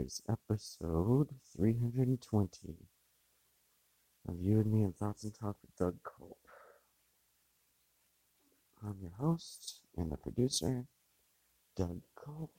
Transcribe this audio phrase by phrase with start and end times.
[0.00, 2.48] Episode 320
[4.26, 6.38] of You and Me and Thoughts and Talk with Doug Culp.
[8.82, 10.86] I'm your host and the producer,
[11.76, 12.50] Doug Culp.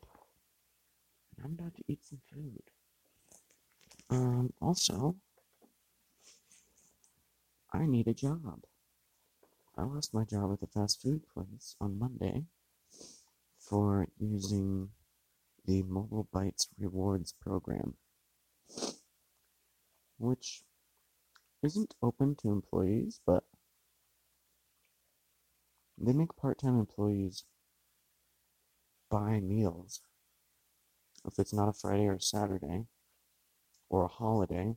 [1.35, 2.61] And I'm about to eat some food.
[4.11, 5.15] Um, also,
[7.73, 8.65] I need a job.
[9.75, 12.43] I lost my job at the fast food place on Monday
[13.57, 14.89] for using
[15.65, 17.95] the Mobile Bytes Rewards program,
[20.17, 20.63] which
[21.63, 23.43] isn't open to employees, but
[25.97, 27.43] they make part time employees
[29.09, 30.01] buy meals
[31.25, 32.85] if it's not a Friday or a Saturday
[33.89, 34.75] or a holiday.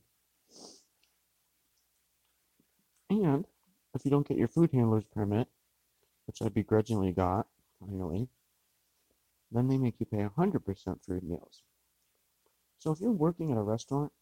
[3.09, 3.47] And
[3.95, 5.49] if you don't get your food handler's permit,
[6.27, 7.47] which I begrudgingly got,
[7.81, 8.29] finally,
[9.55, 11.63] then they make you pay 100% for your meals.
[12.79, 14.13] So if you're working at a restaurant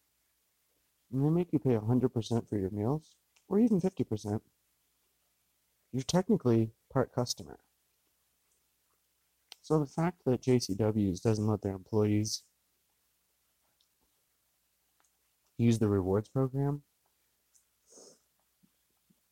[1.11, 3.15] and they make you pay 100% for your meals,
[3.49, 4.39] or even 50%,
[5.91, 7.59] you're technically part customer.
[9.61, 12.43] So the fact that JCW's doesn't let their employees
[15.57, 16.83] use the rewards program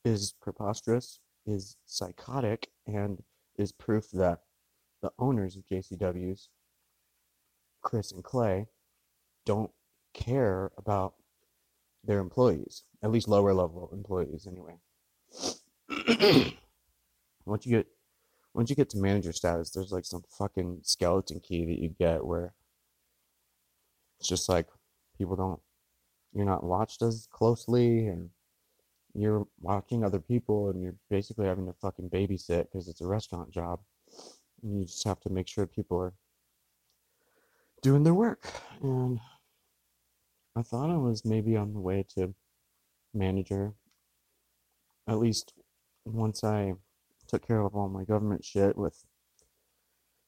[0.04, 3.24] is preposterous, is psychotic, and
[3.58, 4.42] is proof that
[5.02, 6.50] the owners of JCW's,
[7.82, 8.68] Chris and Clay,
[9.46, 9.72] don't
[10.14, 11.16] care about
[12.04, 14.76] their employees, at least lower level employees anyway.
[17.46, 17.88] once you get
[18.54, 22.26] once you get to manager status, there's like some fucking skeleton key that you get
[22.26, 22.54] where
[24.20, 24.68] it's just like
[25.18, 25.60] people don't
[26.34, 28.30] you're not watched as closely and
[29.14, 33.52] you're watching other people and you're basically having to fucking babysit because it's a restaurant
[33.52, 33.80] job.
[34.64, 36.14] You just have to make sure people are
[37.82, 38.48] doing their work.
[38.82, 39.20] And
[40.56, 42.34] I thought I was maybe on the way to
[43.14, 43.74] manager.
[45.08, 45.54] At least
[46.06, 46.74] once I
[47.28, 49.06] took care of all my government shit with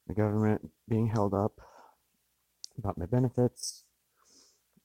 [0.07, 1.61] the government being held up
[2.77, 3.83] about my benefits.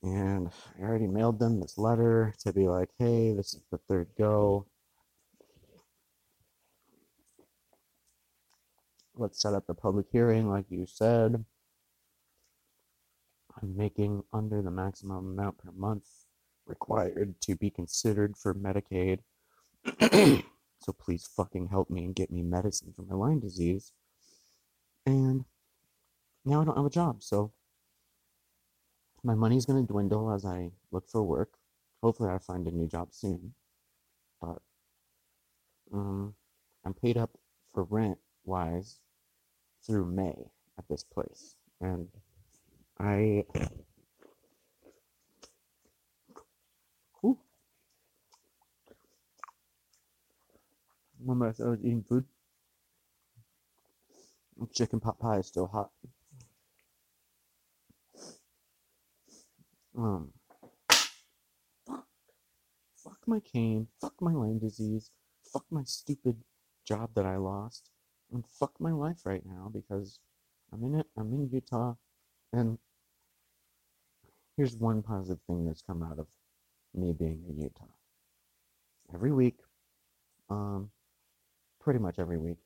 [0.03, 4.09] And I already mailed them this letter to be like, hey, this is the third
[4.17, 4.67] go.
[9.21, 11.45] Let's set up the public hearing like you said.
[13.61, 16.05] I'm making under the maximum amount per month
[16.67, 19.19] required to be considered for Medicaid.
[20.79, 23.93] so please fucking help me and get me medicine for my Lyme disease.
[25.05, 25.45] And
[26.45, 27.51] now I don't have a job, so
[29.25, 31.55] my money's going to dwindle as I look for work.
[32.05, 33.55] Hopefully, I find a new job soon.
[34.41, 34.63] But
[35.93, 36.35] um,
[36.85, 37.31] I'm paid up
[37.75, 39.01] for rent wise
[39.89, 40.35] through May
[40.79, 41.57] at this place.
[41.81, 42.09] And
[43.01, 43.45] I.
[47.25, 47.39] Ooh.
[51.21, 52.25] Remember, I was eating food.
[54.73, 55.91] Chicken pot pie is still hot.
[59.97, 60.33] Um,
[61.87, 62.07] fuck.
[62.97, 63.87] Fuck my cane.
[64.01, 65.11] Fuck my Lyme disease.
[65.53, 66.37] Fuck my stupid
[66.85, 67.91] job that I lost.
[68.33, 70.21] And fuck my life right now because
[70.73, 71.07] I'm in it.
[71.17, 71.95] I'm in Utah.
[72.53, 72.79] And
[74.57, 76.27] here's one positive thing that's come out of
[76.95, 77.85] me being in Utah.
[79.15, 79.61] Every week,
[80.51, 80.91] um,
[81.81, 82.59] pretty much every week,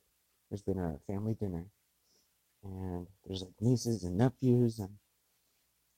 [0.51, 1.67] there's been a family dinner.
[2.65, 4.91] And there's like nieces and nephews and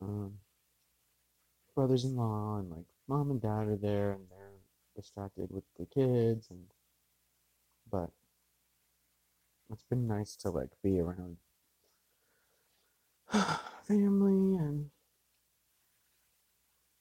[0.00, 0.34] um,
[1.74, 4.52] brothers-in-law and like mom and dad are there and they're
[4.96, 6.64] distracted with the kids and
[7.90, 8.10] but
[9.74, 11.36] it's been nice to like be around
[13.88, 14.86] family and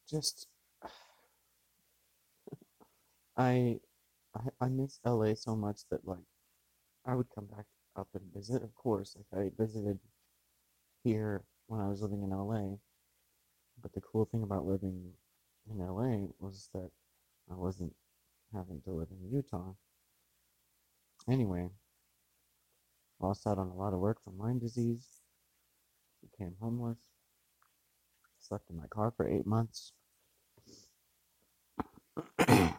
[0.09, 0.47] just
[3.37, 3.79] I,
[4.35, 6.25] I I miss LA so much that like
[7.05, 7.65] I would come back
[7.95, 9.99] up and visit of course like I visited
[11.03, 12.77] here when I was living in LA
[13.83, 15.11] but the cool thing about living
[15.69, 16.89] in LA was that
[17.51, 17.93] I wasn't
[18.51, 19.73] having to live in Utah.
[21.29, 21.69] Anyway,
[23.19, 25.07] lost out on a lot of work from Lyme disease,
[26.21, 26.99] became homeless,
[28.39, 29.93] slept in my car for eight months,
[32.37, 32.77] had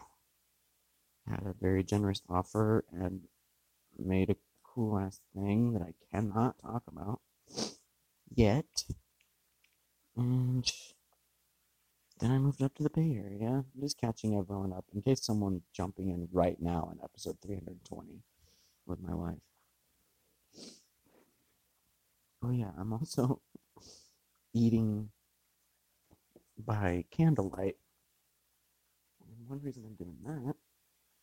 [1.29, 3.21] a very generous offer, and
[3.97, 7.21] made a cool ass thing that I cannot talk about
[8.33, 8.83] yet.
[10.17, 10.65] And
[12.19, 13.65] then I moved up to the Bay Area.
[13.75, 18.21] I'm just catching everyone up in case someone's jumping in right now in episode 320
[18.85, 19.39] with my life.
[22.43, 23.41] Oh, yeah, I'm also
[24.53, 25.09] eating
[26.57, 27.75] by candlelight.
[29.21, 30.55] And one reason I'm doing that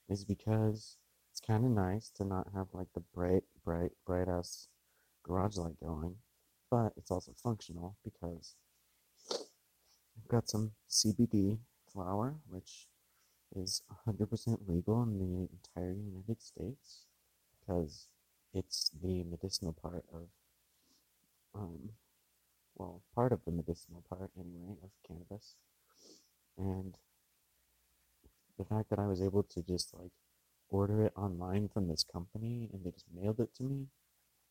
[0.09, 0.97] is because
[1.31, 4.69] it's kind of nice to not have like the bright, bright, bright ass
[5.23, 6.17] garage light going,
[6.71, 8.57] but it's also functional because
[9.31, 11.59] I've got some CBD
[11.93, 12.89] flower, which
[13.55, 17.07] is 100% legal in the entire United States
[17.61, 18.09] because
[18.55, 20.29] it's the medicinal part of,
[21.55, 21.91] um,
[22.77, 25.57] well, part of the medicinal part anyway of cannabis.
[26.57, 26.97] And
[28.59, 30.13] the fact that I was able to just like
[30.69, 33.87] order it online from this company and they just mailed it to me,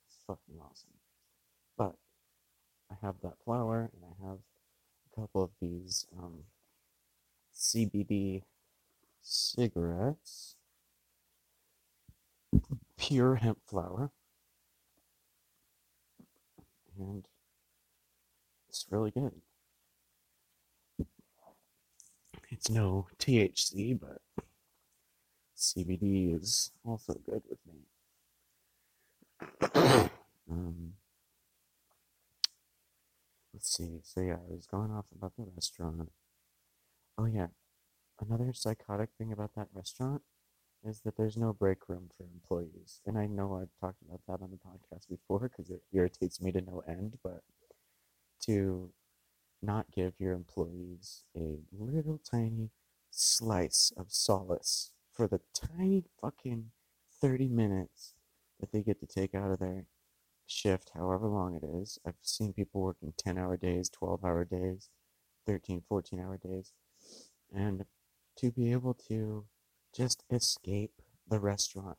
[0.07, 0.91] it's fucking awesome.
[1.77, 1.95] But
[2.91, 4.37] I have that flower and I have
[5.11, 6.43] a couple of these um,
[7.55, 8.43] CBD
[9.21, 10.55] cigarettes,
[12.97, 14.11] pure hemp flower,
[17.01, 17.25] and
[18.69, 19.33] it's really good.
[22.49, 24.21] It's no THC, but
[25.57, 27.85] CBD is also good with me.
[30.49, 30.93] um,
[33.53, 33.99] let's see.
[34.03, 36.09] So yeah, I was going off about the restaurant.
[37.17, 37.47] Oh yeah,
[38.19, 40.21] another psychotic thing about that restaurant
[40.87, 43.01] is that there's no break room for employees.
[43.05, 46.51] And I know I've talked about that on the podcast before because it irritates me
[46.51, 47.41] to no end, but
[48.41, 48.91] to
[49.61, 52.71] not give your employees a little tiny
[53.11, 56.71] slice of solace for the tiny fucking
[57.21, 58.13] 30 minutes
[58.59, 59.85] that they get to take out of their
[60.47, 61.99] shift, however long it is.
[62.05, 64.89] I've seen people working 10 hour days, 12 hour days,
[65.45, 66.73] 13, 14 hour days.
[67.53, 67.85] And
[68.37, 69.45] to be able to
[69.95, 71.97] just escape the restaurant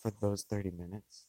[0.00, 1.26] for those 30 minutes,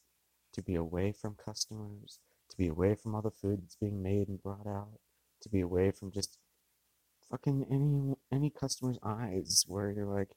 [0.52, 2.18] to be away from customers,
[2.48, 4.98] to be away from all the food that's being made and brought out,
[5.42, 6.38] to be away from just
[7.30, 10.30] fucking any any customer's eyes where you're like,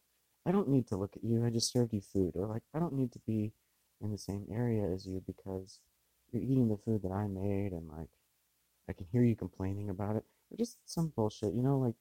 [0.45, 2.79] I don't need to look at you, I just served you food, or like I
[2.79, 3.53] don't need to be
[4.01, 5.79] in the same area as you because
[6.31, 8.09] you're eating the food that I made and like
[8.89, 10.23] I can hear you complaining about it.
[10.51, 11.95] Or just some bullshit, you know, like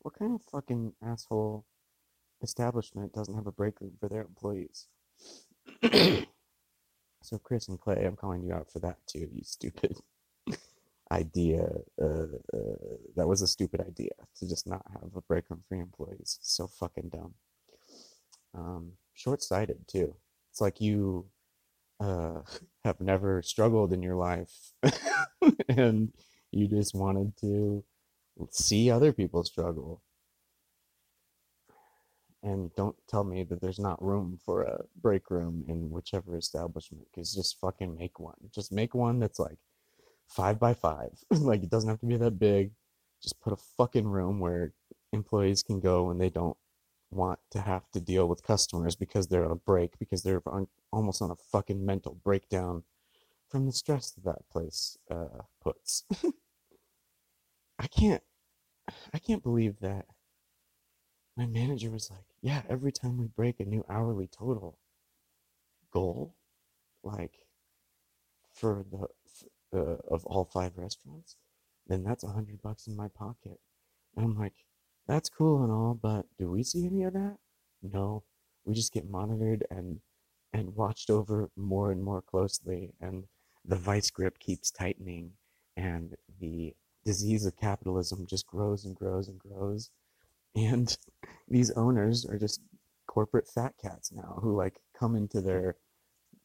[0.00, 1.64] what kind of fucking asshole
[2.42, 4.88] establishment doesn't have a break room for their employees?
[7.22, 9.98] so, Chris and Clay, I'm calling you out for that too, you stupid
[11.10, 11.68] idea.
[12.00, 15.76] Uh, uh, that was a stupid idea to just not have a break room for
[15.76, 16.38] employees.
[16.42, 17.34] So fucking dumb.
[18.54, 20.14] Um, short sighted too.
[20.50, 21.26] It's like you
[22.00, 22.40] uh,
[22.84, 24.72] have never struggled in your life
[25.68, 26.12] and
[26.50, 27.84] you just wanted to
[28.50, 30.02] see other people struggle.
[32.46, 37.04] And don't tell me that there's not room for a break room in whichever establishment,
[37.10, 38.36] because just fucking make one.
[38.54, 39.58] Just make one that's like
[40.28, 41.10] five by five.
[41.30, 42.70] like it doesn't have to be that big.
[43.20, 44.72] Just put a fucking room where
[45.12, 46.56] employees can go when they don't
[47.10, 50.68] want to have to deal with customers because they're on a break, because they're on,
[50.92, 52.84] almost on a fucking mental breakdown
[53.48, 56.04] from the stress that that place uh, puts.
[57.80, 58.22] I can't
[59.12, 60.06] I can't believe that
[61.36, 64.78] my manager was like, "Yeah, every time we break a new hourly total
[65.90, 66.34] goal,
[67.02, 67.40] like
[68.52, 69.08] for the
[69.78, 71.36] uh, of all five restaurants,
[71.86, 73.60] then that's a hundred bucks in my pocket."
[74.16, 74.54] And I'm like,
[75.08, 77.38] "That's cool and all, but do we see any of that?
[77.82, 78.24] No,
[78.64, 80.00] we just get monitored and
[80.52, 83.26] and watched over more and more closely, and
[83.64, 85.32] the vice grip keeps tightening,
[85.76, 86.74] and the
[87.04, 89.90] disease of capitalism just grows and grows and grows.
[90.56, 90.96] And
[91.48, 92.60] these owners are just
[93.06, 95.76] corporate fat cats now who like come into their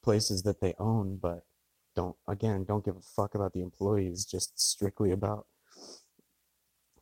[0.03, 1.45] places that they own, but
[1.95, 5.47] don't, again, don't give a fuck about the employees, just strictly about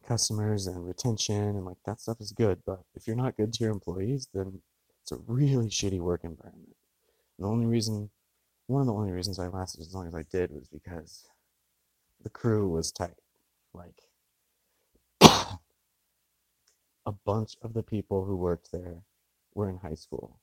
[0.07, 2.59] customers and retention and like that stuff is good.
[2.65, 4.61] But if you're not good to your employees, then
[5.03, 6.75] it's a really shitty work environment.
[7.37, 8.09] And the only reason,
[8.67, 11.25] one of the only reasons I lasted as long as I did was because
[12.23, 13.19] the crew was tight.
[13.73, 14.01] Like
[17.09, 18.97] a bunch of the people who worked there
[19.55, 20.39] were in high school.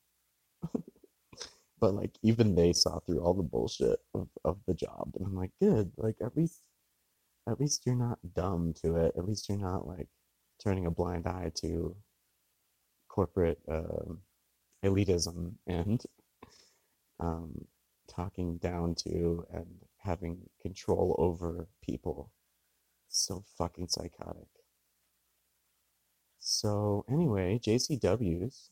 [1.80, 5.36] but like even they saw through all the bullshit of, of the job and I'm
[5.36, 6.62] like, good, like at least
[7.48, 9.14] at least you're not dumb to it.
[9.16, 10.08] At least you're not like
[10.62, 11.96] turning a blind eye to
[13.08, 14.18] corporate um,
[14.84, 16.02] elitism and
[17.20, 17.66] um,
[18.08, 19.66] talking down to and
[19.98, 22.32] having control over people
[23.08, 24.48] so fucking psychotic.
[26.38, 28.70] So anyway, JCW's,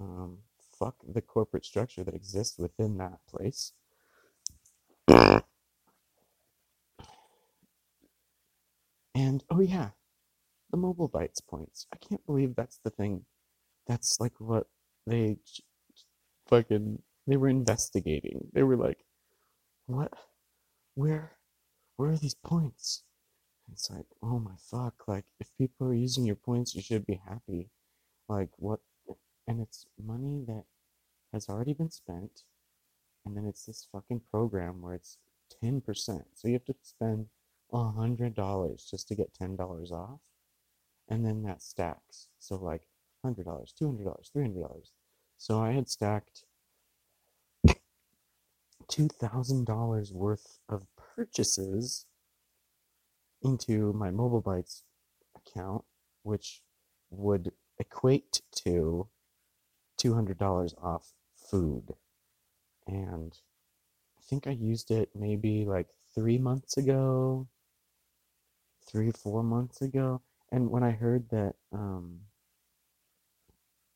[0.00, 0.38] um,
[0.78, 3.72] fuck the corporate structure that exists within that place.
[9.14, 9.90] And oh yeah,
[10.70, 11.86] the Mobile Bytes points.
[11.92, 13.24] I can't believe that's the thing.
[13.86, 14.66] That's like what
[15.06, 15.38] they
[16.48, 18.48] fucking they were investigating.
[18.52, 18.98] They were like,
[19.86, 20.12] what?
[20.94, 21.32] Where?
[21.96, 23.02] Where are these points?
[23.72, 25.06] It's like, oh my fuck!
[25.08, 27.68] Like, if people are using your points, you should be happy.
[28.28, 28.80] Like, what?
[29.48, 30.64] And it's money that
[31.32, 32.42] has already been spent,
[33.24, 35.18] and then it's this fucking program where it's
[35.62, 36.24] ten percent.
[36.34, 37.26] So you have to spend
[37.72, 40.20] a hundred dollars just to get ten dollars off,
[41.08, 42.28] and then that stacks.
[42.38, 42.86] So like,
[43.22, 44.92] hundred dollars, two hundred dollars, three hundred dollars.
[45.38, 46.44] So I had stacked
[48.88, 52.06] $2,000 worth of purchases
[53.42, 54.82] into my Mobile Bytes
[55.36, 55.84] account,
[56.22, 56.62] which
[57.10, 59.08] would equate to
[60.00, 61.94] $200 off food.
[62.86, 63.36] And
[64.18, 67.46] I think I used it maybe like three months ago,
[68.88, 70.22] three, four months ago.
[70.52, 72.20] And when I heard that um,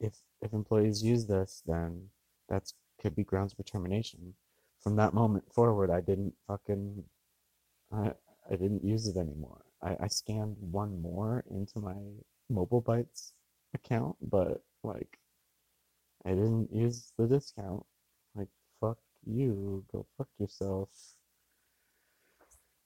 [0.01, 2.09] if if employees use this, then
[2.49, 4.35] that's could be grounds for termination
[4.83, 7.05] from that moment forward, I didn't fucking,
[7.93, 8.13] I,
[8.51, 9.63] I didn't use it anymore.
[9.83, 11.95] I, I scanned one more into my
[12.49, 13.33] Mobile Bytes
[13.75, 15.19] account, but like,
[16.25, 17.85] I didn't use the discount.
[18.35, 18.49] Like,
[18.81, 20.89] fuck you, go fuck yourself.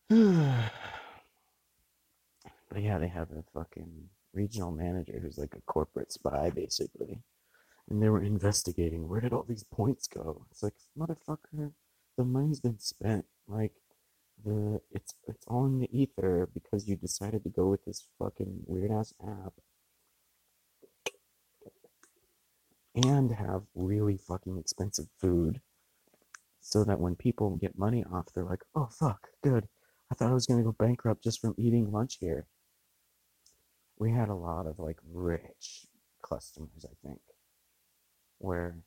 [0.09, 0.71] but
[2.77, 3.91] yeah, they have a fucking
[4.35, 7.21] regional manager who's like a corporate spy, basically.
[7.89, 10.47] And they were investigating where did all these points go?
[10.51, 11.73] It's like, motherfucker,
[12.17, 13.25] the money's been spent.
[13.47, 13.73] Like
[14.43, 18.61] the it's it's all in the ether because you decided to go with this fucking
[18.67, 19.53] weird ass app
[22.95, 25.61] and have really fucking expensive food
[26.61, 29.69] so that when people get money off they're like oh fuck good.
[30.11, 32.47] I thought i was going to go bankrupt just from eating lunch here.
[33.99, 35.87] We had a lot of like rich
[36.27, 37.21] customers i think
[38.39, 38.79] where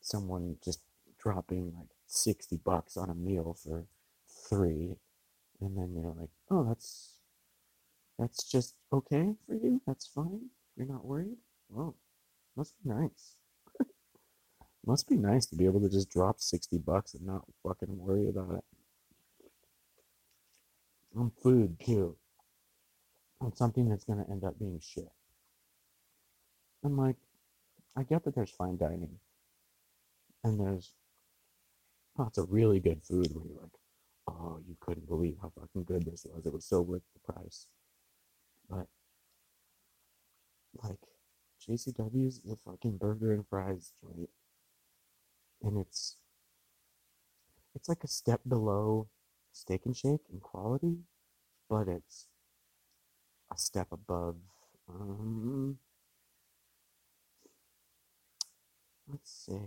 [0.00, 0.80] someone just
[1.18, 3.86] dropping like 60 bucks on a meal for
[4.48, 4.96] three
[5.60, 7.12] and then you're like oh that's
[8.18, 9.80] that's just okay for you?
[9.86, 10.48] That's fine?
[10.76, 11.36] You're not worried?
[11.76, 11.94] Oh
[12.56, 13.36] must be nice.
[14.86, 18.28] Must be nice to be able to just drop 60 bucks and not fucking worry
[18.28, 18.64] about it.
[21.14, 22.16] On food too.
[23.42, 25.10] On something that's to end up being shit.
[26.82, 27.16] I'm like
[27.96, 29.18] i get that there's fine dining
[30.44, 30.92] and there's
[32.16, 33.70] lots of really good food where you're like,
[34.28, 36.46] oh, you couldn't believe how fucking good this was.
[36.46, 37.66] It was so worth the price.
[38.70, 38.86] But
[40.82, 40.98] like
[41.68, 44.30] JCW's a fucking burger and fries joint.
[45.62, 46.16] And it's
[47.74, 49.08] it's like a step below
[49.52, 50.98] steak and shake in quality,
[51.70, 52.26] but it's
[53.52, 54.36] a step above
[54.88, 55.78] um
[59.08, 59.60] let's say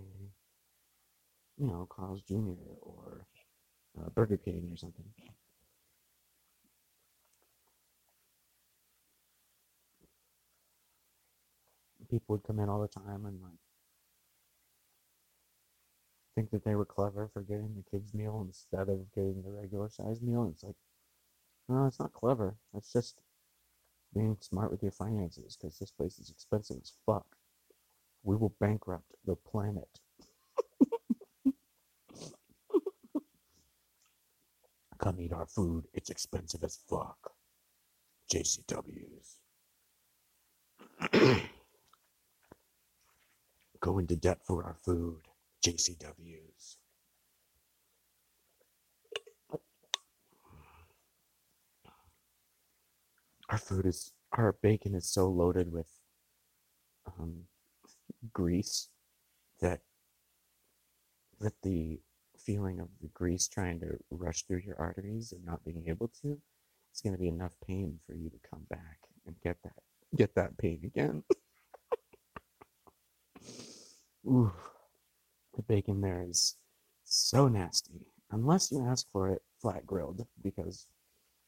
[1.57, 2.53] you know, Carl's Jr.
[2.81, 3.27] or
[3.99, 5.05] uh, Burger King or something.
[12.09, 13.59] People would come in all the time and like
[16.39, 19.89] think that they were clever for getting the kids meal instead of getting the regular
[19.89, 20.43] size meal.
[20.43, 20.75] And it's like,
[21.67, 22.55] no, it's not clever.
[22.73, 23.21] It's just
[24.13, 27.25] being smart with your finances because this place is expensive as fuck.
[28.23, 29.99] We will bankrupt the planet
[34.99, 35.85] Come eat our food.
[35.93, 37.31] It's expensive as fuck.
[38.33, 39.37] JCWs.
[43.79, 45.21] Go into debt for our food.
[45.65, 46.77] JCWs.
[53.49, 55.87] Our food is, our bacon is so loaded with
[57.07, 57.45] um,
[58.33, 58.89] grease
[59.61, 59.81] that
[61.39, 61.99] that the
[62.39, 66.39] feeling of the grease trying to rush through your arteries and not being able to,
[66.91, 69.73] it's going to be enough pain for you to come back and get that
[70.15, 71.23] get that pain again.
[74.25, 74.51] Ooh,
[75.55, 76.55] the bacon there is
[77.03, 78.05] so nasty.
[78.31, 80.87] Unless you ask for it flat grilled, because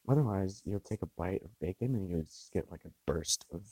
[0.08, 3.62] otherwise you'll take a bite of bacon and you just get like a burst of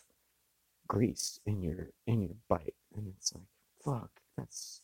[0.87, 3.45] grease in your in your bite, and it's like,
[3.85, 4.83] fuck, that's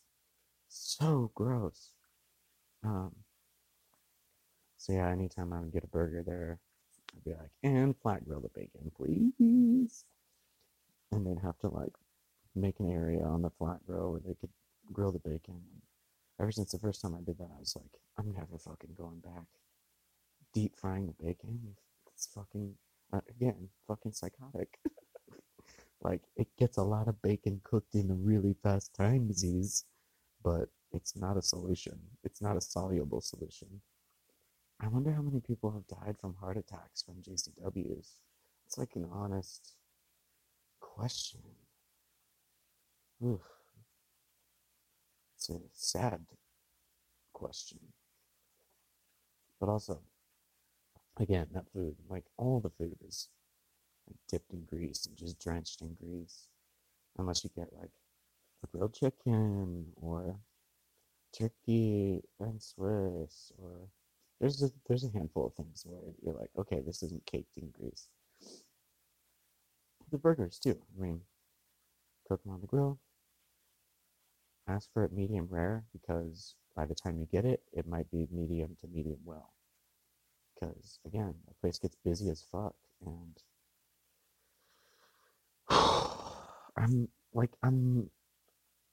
[0.68, 1.92] so gross.
[2.86, 3.12] Um,
[4.78, 6.60] so yeah, anytime I would get a burger there,
[7.14, 10.04] I'd be like, and flat grill the bacon, please.
[11.12, 11.92] And they'd have to like
[12.54, 14.50] make an area on the flat grill where they could
[14.92, 15.60] grill the bacon.
[16.40, 19.20] Ever since the first time I did that, I was like, I'm never fucking going
[19.20, 19.46] back.
[20.54, 21.76] Deep frying the bacon,
[22.12, 22.76] it's fucking
[23.12, 24.78] Uh, again, fucking psychotic.
[26.02, 29.84] like it gets a lot of bacon cooked in a really fast time disease,
[30.42, 31.98] but it's not a solution.
[32.24, 33.68] It's not a soluble solution.
[34.80, 38.08] I wonder how many people have died from heart attacks from JCWs.
[38.66, 39.74] It's like an honest
[40.80, 41.40] question.
[43.24, 43.42] Oof.
[45.36, 46.26] It's a sad
[47.32, 47.78] question.
[49.60, 50.00] But also,
[51.18, 53.28] again, that food, like all the food is
[54.06, 56.48] like dipped in grease and just drenched in grease.
[57.18, 57.92] Unless you get like
[58.62, 60.36] a grilled chicken or
[61.38, 63.88] turkey and Swiss or
[64.40, 67.70] there's a there's a handful of things where you're like, okay, this isn't caked in
[67.70, 68.08] grease.
[70.10, 70.78] The burgers too.
[70.96, 71.20] I mean,
[72.28, 72.98] cook them on the grill.
[74.68, 78.28] Ask for it medium rare because by the time you get it, it might be
[78.32, 79.52] medium to medium well.
[80.54, 82.74] Because again, the place gets busy as fuck,
[83.04, 83.36] and
[86.76, 88.10] I'm like I'm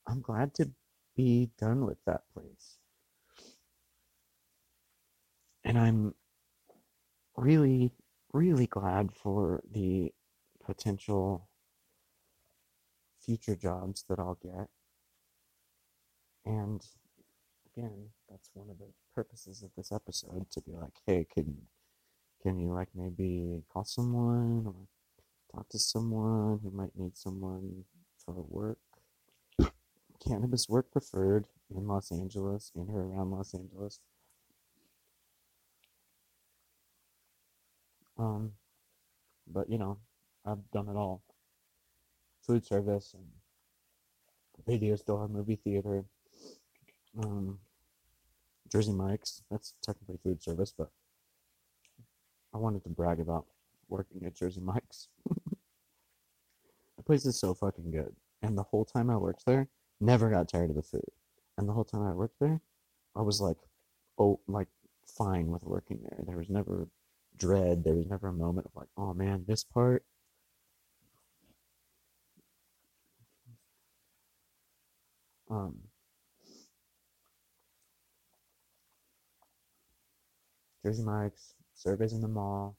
[0.08, 0.70] I'm glad to
[1.16, 2.78] be done with that place.
[5.64, 6.14] And I'm
[7.38, 7.92] really,
[8.34, 10.12] really glad for the
[10.66, 11.48] potential
[13.20, 14.68] future jobs that I'll get.
[16.46, 16.86] And
[17.76, 21.68] again, that's one of the purposes of this episode to be like, hey, can
[22.42, 24.76] can you like maybe call someone or
[25.56, 27.86] talk to someone who might need someone
[28.26, 28.80] for work?
[30.26, 34.00] Cannabis work preferred in Los Angeles, in or around Los Angeles.
[38.18, 38.54] Um,
[39.48, 39.98] but you know,
[40.46, 41.24] I've done it all.
[42.46, 43.26] Food service and
[44.68, 46.06] video store, movie theater,
[47.22, 47.60] um,
[48.72, 49.44] Jersey Mike's.
[49.50, 50.90] That's technically food service, but
[52.54, 53.46] I wanted to brag about
[53.90, 55.10] working at Jersey Mike's.
[56.98, 58.16] the place is so fucking good.
[58.42, 61.10] And the whole time I worked there, never got tired of the food.
[61.58, 62.62] And the whole time I worked there,
[63.16, 63.58] I was like,
[64.18, 64.68] oh, like
[65.08, 66.20] fine with working there.
[66.26, 66.88] There was never
[67.38, 67.84] dread.
[67.84, 70.04] There was never a moment of like, oh man, this part.
[75.50, 75.78] Um,
[80.84, 82.76] Jersey Mike's, surveys in the mall,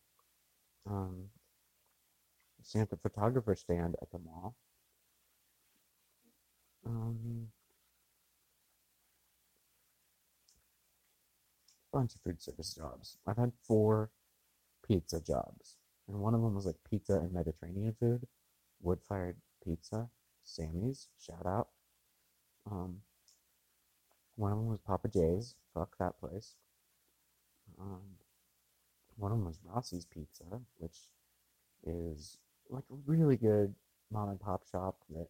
[0.87, 1.25] um,
[2.63, 4.57] Santa photographer stand at the mall.
[6.87, 7.49] Um,
[11.93, 13.17] bunch of food service jobs.
[13.27, 14.11] I've had four
[14.87, 15.77] pizza jobs,
[16.09, 18.27] and one of them was like pizza and Mediterranean food,
[18.83, 20.09] wood fired pizza,
[20.43, 21.69] Sammy's, shout out.
[22.71, 23.01] Um,
[24.37, 26.55] one of them was Papa J's, fuck that place.
[27.81, 28.03] Um,
[29.17, 30.45] one of them was Rossi's Pizza,
[30.79, 30.97] which
[31.87, 33.75] is like a really good
[34.11, 35.29] mom and pop shop that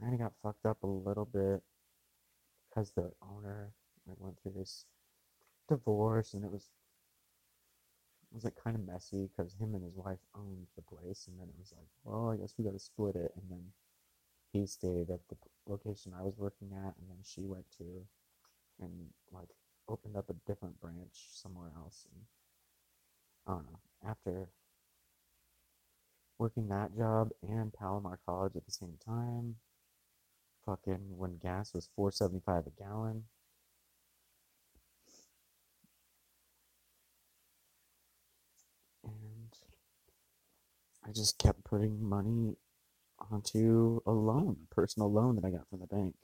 [0.00, 1.62] kind of got fucked up a little bit
[2.68, 3.72] because the owner
[4.06, 4.84] like, went through this
[5.68, 6.70] divorce and it was
[8.30, 11.38] it was like kind of messy because him and his wife owned the place and
[11.40, 13.32] then it was like well i guess we got to split it.
[13.36, 13.64] And then
[14.52, 17.84] he stayed at the location i was working at and then she went to
[18.80, 18.90] and
[19.32, 19.48] like
[19.88, 22.22] opened up a different branch somewhere else and
[23.46, 24.48] i don't know after
[26.38, 29.56] working that job and palomar college at the same time
[30.66, 33.24] fucking when gas was 475 a gallon
[39.04, 39.56] and
[41.06, 42.56] I just kept putting money
[43.30, 46.14] onto a loan, a personal loan that I got from the bank.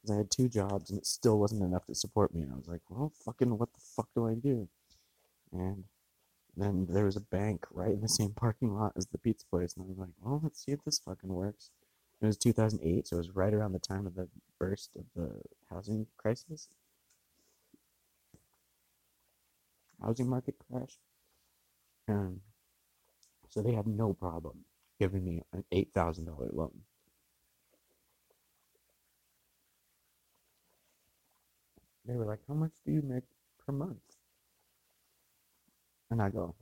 [0.00, 2.42] Because I had two jobs and it still wasn't enough to support me.
[2.42, 4.68] And I was like, well, fucking, what the fuck do I do?
[5.52, 5.84] And
[6.56, 9.74] then there was a bank right in the same parking lot as the pizza place.
[9.76, 11.70] And I was like, well, let's see if this fucking works.
[12.24, 15.42] It was 2008, so it was right around the time of the burst of the
[15.68, 16.70] housing crisis,
[20.02, 20.98] housing market crash.
[22.08, 22.40] And
[23.50, 24.64] so they had no problem
[24.98, 26.72] giving me an $8,000 loan.
[32.06, 33.24] They were like, How much do you make
[33.66, 33.98] per month?
[36.10, 36.54] And I go,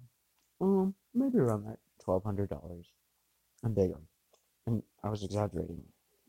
[0.61, 2.87] Um, maybe around that $1,200.
[3.65, 4.01] And they go,
[4.67, 5.83] and I was exaggerating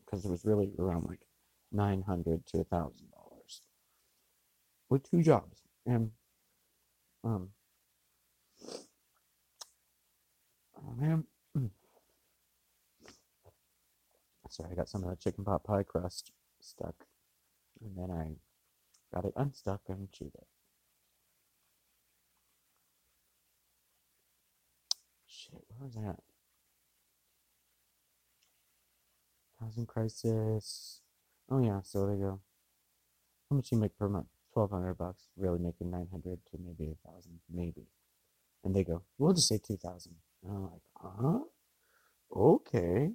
[0.04, 1.20] because it was really around like
[1.72, 2.90] 900 to a $1,000
[4.90, 5.62] with two jobs.
[5.86, 6.10] And,
[7.22, 7.50] um,
[10.86, 11.24] Oh man.
[14.48, 16.94] Sorry, I got some of the chicken pot pie crust stuck.
[17.82, 18.36] And then I
[19.14, 20.46] got it unstuck and chewed it.
[25.68, 26.33] where was that?
[29.64, 31.00] Housing crisis.
[31.50, 32.40] Oh yeah, so they go.
[33.48, 34.26] How much you make per month?
[34.52, 35.24] Twelve hundred bucks.
[35.38, 37.86] Really making nine hundred to maybe a thousand, maybe.
[38.62, 40.16] And they go, we'll just say two thousand.
[40.44, 41.38] And I'm like, huh?
[42.36, 43.12] Okay.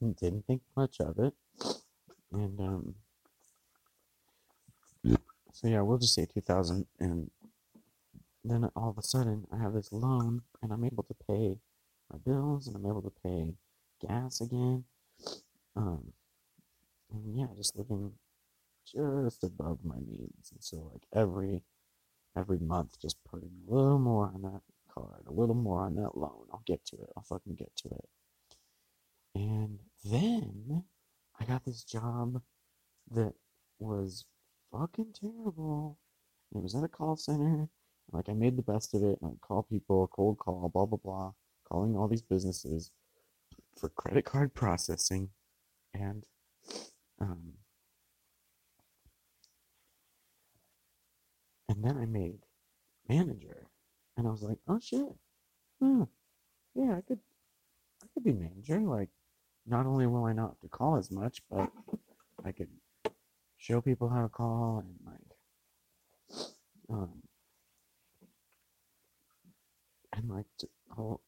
[0.00, 1.34] didn't, didn't think much of it.
[2.32, 2.94] And um
[5.52, 7.30] so yeah, we'll just say two thousand and
[8.42, 11.58] then all of a sudden I have this loan and I'm able to pay
[12.10, 13.54] my bills and I'm able to pay
[14.00, 14.84] gas again.
[15.76, 16.12] Um,
[17.12, 18.12] and yeah, just living
[18.86, 20.50] just above my means.
[20.52, 21.62] And so like every
[22.36, 24.60] every month just putting a little more on that
[24.92, 26.46] card, a little more on that loan.
[26.52, 27.10] I'll get to it.
[27.16, 28.08] I'll fucking get to it.
[29.34, 30.84] And then
[31.38, 32.40] I got this job
[33.10, 33.34] that
[33.78, 34.24] was
[34.72, 35.98] fucking terrible.
[36.54, 37.68] It was at a call center.
[38.12, 39.18] Like I made the best of it.
[39.20, 41.32] And I call people, cold call, blah blah blah,
[41.68, 42.90] calling all these businesses
[43.78, 45.30] for credit card processing,
[45.94, 46.24] and
[47.20, 47.54] um,
[51.68, 52.38] and then I made
[53.08, 53.68] manager,
[54.16, 55.14] and I was like, oh shit,
[55.82, 56.06] huh,
[56.74, 57.20] yeah, I could,
[58.02, 58.80] I could be manager.
[58.80, 59.10] Like,
[59.66, 61.70] not only will I not have to call as much, but
[62.44, 62.68] I could
[63.58, 66.48] show people how to call and like,
[66.90, 67.22] um,
[70.12, 70.46] and like,
[70.90, 71.20] whole,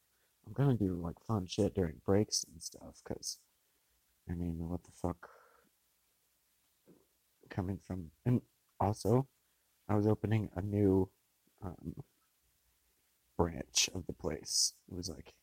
[0.49, 3.37] I'm gonna do like fun shit during breaks and stuff, cause
[4.29, 5.29] I mean, what the fuck?
[7.49, 8.41] Coming from, and
[8.79, 9.27] also,
[9.87, 11.09] I was opening a new
[11.63, 11.95] um,
[13.37, 14.73] branch of the place.
[14.91, 15.33] It was like,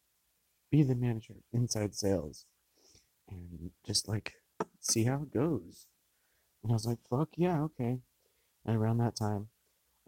[0.70, 2.46] be the manager, inside sales,
[3.28, 4.34] and just like
[4.80, 5.86] see how it goes.
[6.62, 7.98] And I was like, fuck yeah, okay.
[8.64, 9.48] And around that time,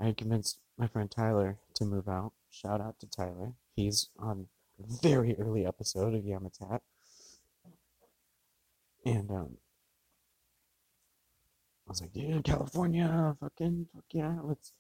[0.01, 2.33] I had convinced my friend Tyler to move out.
[2.51, 3.55] Shout out to Tyler.
[3.75, 4.47] He's on
[4.79, 6.81] very early episode of Yamatat.
[9.05, 9.57] And um,
[11.87, 14.73] I was like, dude, California, fucking, fuck yeah, let's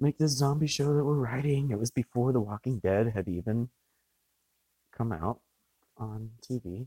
[0.00, 1.70] make this zombie show that we're writing.
[1.70, 3.68] It was before The Walking Dead had even
[4.96, 5.40] come out
[5.96, 6.86] on TV.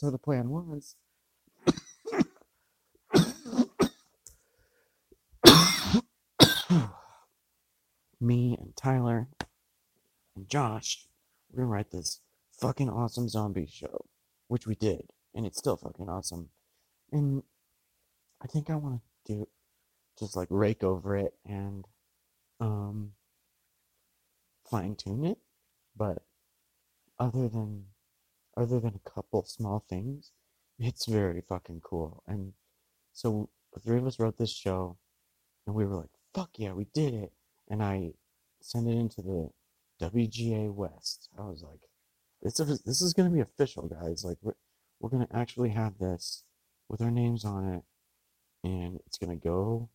[0.00, 0.96] So the plan was
[8.18, 9.28] me and Tyler
[10.34, 11.06] and Josh,
[11.50, 12.22] we're gonna write this
[12.58, 14.06] fucking awesome zombie show,
[14.48, 16.48] which we did, and it's still fucking awesome.
[17.12, 17.42] And
[18.42, 19.48] I think I want to do
[20.18, 21.86] just like rake over it and
[22.58, 23.12] um
[24.64, 25.36] fine tune it,
[25.94, 26.22] but
[27.18, 27.84] other than
[28.56, 30.32] other than a couple small things,
[30.78, 32.22] it's very fucking cool.
[32.26, 32.54] And
[33.12, 34.98] so the three of us wrote this show,
[35.66, 37.32] and we were like, "Fuck yeah, we did it!"
[37.68, 38.14] And I
[38.60, 39.52] sent it into the
[40.00, 41.28] WGA West.
[41.38, 41.80] I was like,
[42.42, 44.24] "This is this is gonna be official, guys.
[44.24, 44.56] Like we're
[45.00, 46.44] we're gonna actually have this
[46.88, 47.84] with our names on it,
[48.64, 49.90] and it's gonna go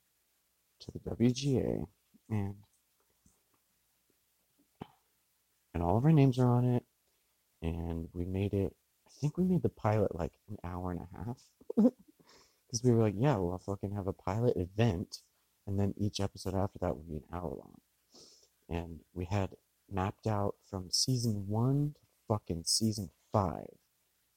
[0.80, 1.88] to the WGA,
[2.30, 2.56] and
[5.74, 6.86] and all of our names are on it."
[7.66, 8.74] And we made it.
[9.08, 11.40] I think we made the pilot like an hour and a half
[11.76, 15.22] because we were like, yeah, we'll fucking have a pilot event,
[15.66, 17.80] and then each episode after that would be an hour long.
[18.70, 19.50] And we had
[19.92, 23.70] mapped out from season one to fucking season five,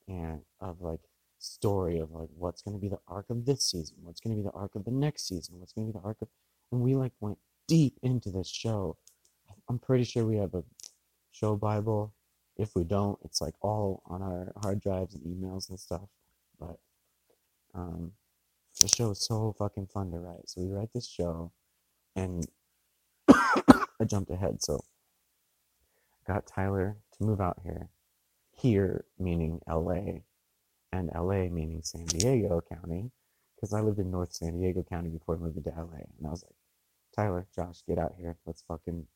[0.06, 1.00] and of like
[1.38, 4.42] story of like what's going to be the arc of this season, what's going to
[4.42, 6.28] be the arc of the next season, what's going to be the arc of,
[6.72, 8.96] and we like went deep into this show.
[9.68, 10.64] I'm pretty sure we have a
[11.32, 12.14] show bible
[12.58, 16.08] if we don't, it's like all on our hard drives and emails and stuff.
[16.58, 16.78] But
[17.74, 18.12] um,
[18.80, 20.48] the show is so fucking fun to write.
[20.48, 21.52] So we write this show,
[22.16, 22.46] and
[23.28, 24.62] I jumped ahead.
[24.62, 24.80] So
[26.26, 27.88] I got Tyler to move out here.
[28.56, 30.24] Here meaning L.A.
[30.92, 31.48] and L.A.
[31.48, 33.12] meaning San Diego County,
[33.54, 35.98] because I lived in North San Diego County before I moved to L.A.
[36.18, 36.56] And I was like,
[37.14, 38.36] Tyler, Josh, get out here.
[38.46, 39.06] Let's fucking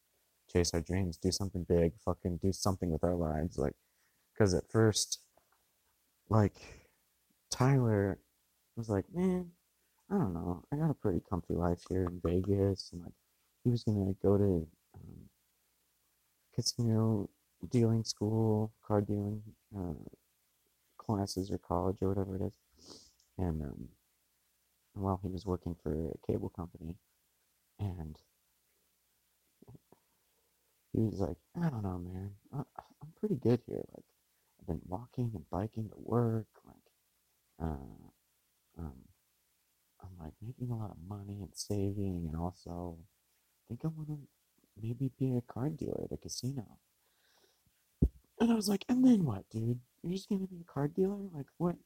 [0.51, 3.59] chase our dreams, do something big, fucking do something with our lives.
[3.59, 3.75] Like,
[4.33, 5.21] because at first,
[6.29, 6.55] like,
[7.51, 8.19] Tyler
[8.77, 9.51] was like, man,
[10.11, 10.65] I don't know.
[10.73, 12.91] I got a pretty comfy life here in Vegas.
[12.93, 13.15] And, like,
[13.65, 15.29] he was going to go to um,
[16.55, 17.29] casino
[17.71, 19.43] dealing school, card dealing,
[19.77, 19.95] uh,
[20.99, 22.59] classes or college or whatever it is.
[23.39, 23.89] And um,
[24.95, 26.97] well, he was working for a cable company,
[27.79, 28.17] and
[30.93, 33.85] he was like, I don't know, man, I, I'm pretty good here.
[33.95, 34.05] Like,
[34.61, 36.47] I've been walking and biking to work.
[36.67, 36.77] Like,
[37.61, 38.95] uh, um,
[40.03, 44.09] I'm like making a lot of money and saving, and also I think I want
[44.09, 44.19] to
[44.81, 46.79] maybe be a card dealer at a casino.
[48.41, 49.81] And I was like, and then what, dude?
[50.03, 51.19] You're just gonna be a card dealer?
[51.33, 51.77] Like, what?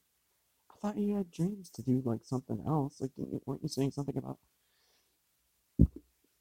[0.70, 3.00] I thought you had dreams to do like something else.
[3.00, 3.42] Like, didn't you?
[3.46, 4.38] weren't you saying something about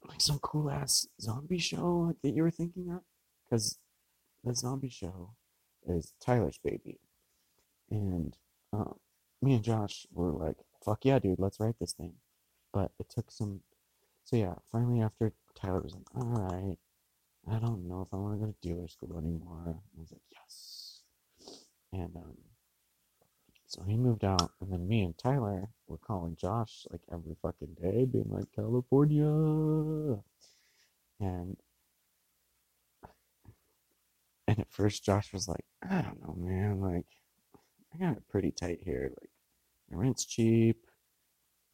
[0.08, 3.02] like some cool ass zombie show that you were thinking of?
[3.44, 3.78] Because
[4.44, 5.30] the zombie show
[5.88, 6.98] is Tyler's baby,
[7.90, 8.36] and
[8.72, 8.96] um,
[9.42, 12.14] me and Josh were like, "Fuck yeah, dude, let's write this thing."
[12.72, 13.60] But it took some.
[14.24, 16.78] So yeah, finally after Tyler was like, "All right,
[17.48, 20.22] I don't know if I want to go to dealer school anymore," I was like,
[20.32, 21.02] "Yes,"
[21.92, 22.36] and um,
[23.76, 27.76] so he moved out, and then me and Tyler were calling Josh like every fucking
[27.80, 30.22] day, being like, California.
[31.20, 31.58] And
[34.48, 37.04] and at first Josh was like, I don't know, man, like
[37.94, 39.12] I got it pretty tight here.
[39.20, 39.30] Like
[39.90, 40.86] my rent's cheap,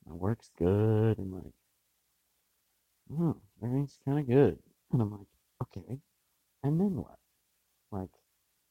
[0.05, 1.55] my work's good, and like
[3.17, 4.59] oh, everything's kinda good.
[4.93, 5.29] And I'm like,
[5.63, 6.01] okay,
[6.65, 7.19] and then what?
[7.93, 8.11] Like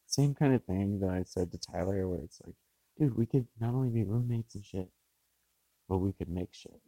[0.06, 2.56] same kind of thing that I said to Tyler where it's like
[3.00, 4.90] dude, we could not only be roommates and shit,
[5.90, 6.82] but we could make shit.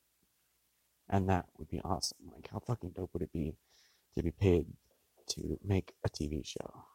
[1.10, 2.18] And that would be awesome.
[2.34, 3.56] Like, how fucking dope would it be
[4.16, 4.68] to be paid
[5.30, 6.86] to make a TV show?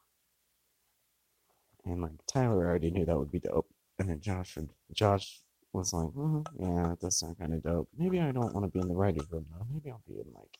[1.84, 3.68] And like Tyler already knew that would be dope.
[3.98, 5.40] And then Josh would, Josh
[5.72, 7.88] was like, mm, yeah, that does sound kind of dope.
[7.96, 9.66] Maybe I don't want to be in the writing room though.
[9.72, 10.58] Maybe I'll be in like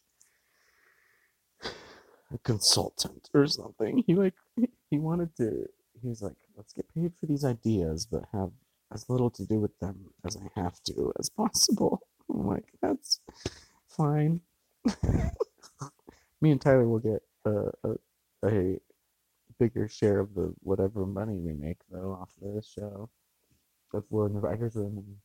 [2.35, 4.05] a consultant or something.
[4.09, 4.35] He like
[4.91, 5.67] he wanted to
[6.03, 8.51] he was like, let's get paid for these ideas, but have
[8.93, 12.01] as little to do with them as I have to as possible.
[12.31, 13.21] I'm like, that's
[13.89, 14.41] fine.
[16.41, 17.95] Me and Tyler will get a, a,
[18.45, 18.79] a
[19.59, 23.11] bigger share of the whatever money we make though off this show.
[23.95, 25.17] If we're in the writers' room and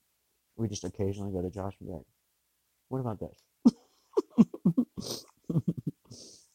[0.56, 2.06] we just occasionally go to Josh and be like,
[2.90, 3.44] "What about this?"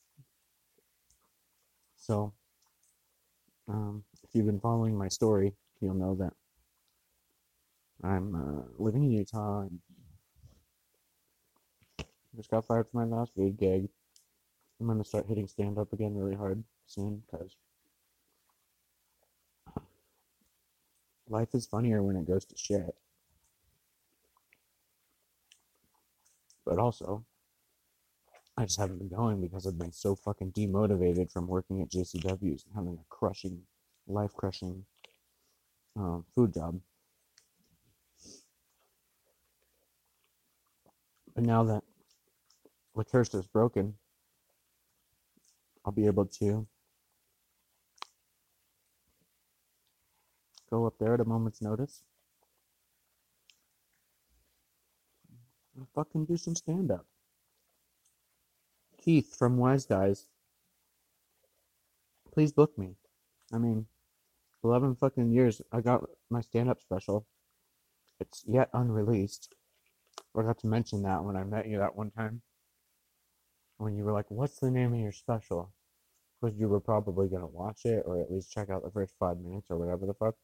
[1.96, 2.32] so
[3.68, 6.32] um, if you've been following my story, you'll know that
[8.02, 9.80] I'm uh, living in Utah and
[12.36, 13.88] just got fired from my last weed gig.
[14.80, 17.56] I'm gonna start hitting stand up again really hard soon because
[21.28, 22.94] life is funnier when it goes to shit.
[26.64, 27.24] But also,
[28.56, 32.64] I just haven't been going because I've been so fucking demotivated from working at JCW's
[32.64, 33.62] and having a crushing,
[34.08, 34.84] life crushing
[35.96, 36.80] um, food job.
[41.34, 41.84] But now that
[42.96, 43.94] the curse is broken,
[45.84, 46.66] I'll be able to
[50.68, 52.02] go up there at a moment's notice
[55.76, 57.06] and fucking do some stand up.
[59.00, 60.26] Keith from Wise Guys,
[62.32, 62.96] please book me.
[63.52, 63.86] I mean,
[64.64, 65.62] 11 fucking years.
[65.72, 67.26] I got my stand up special.
[68.20, 69.54] It's yet unreleased.
[70.32, 72.42] Forgot to mention that when I met you that one time.
[73.78, 75.72] When you were like, What's the name of your special?
[76.40, 79.14] Because you were probably going to watch it or at least check out the first
[79.18, 80.34] five minutes or whatever the fuck.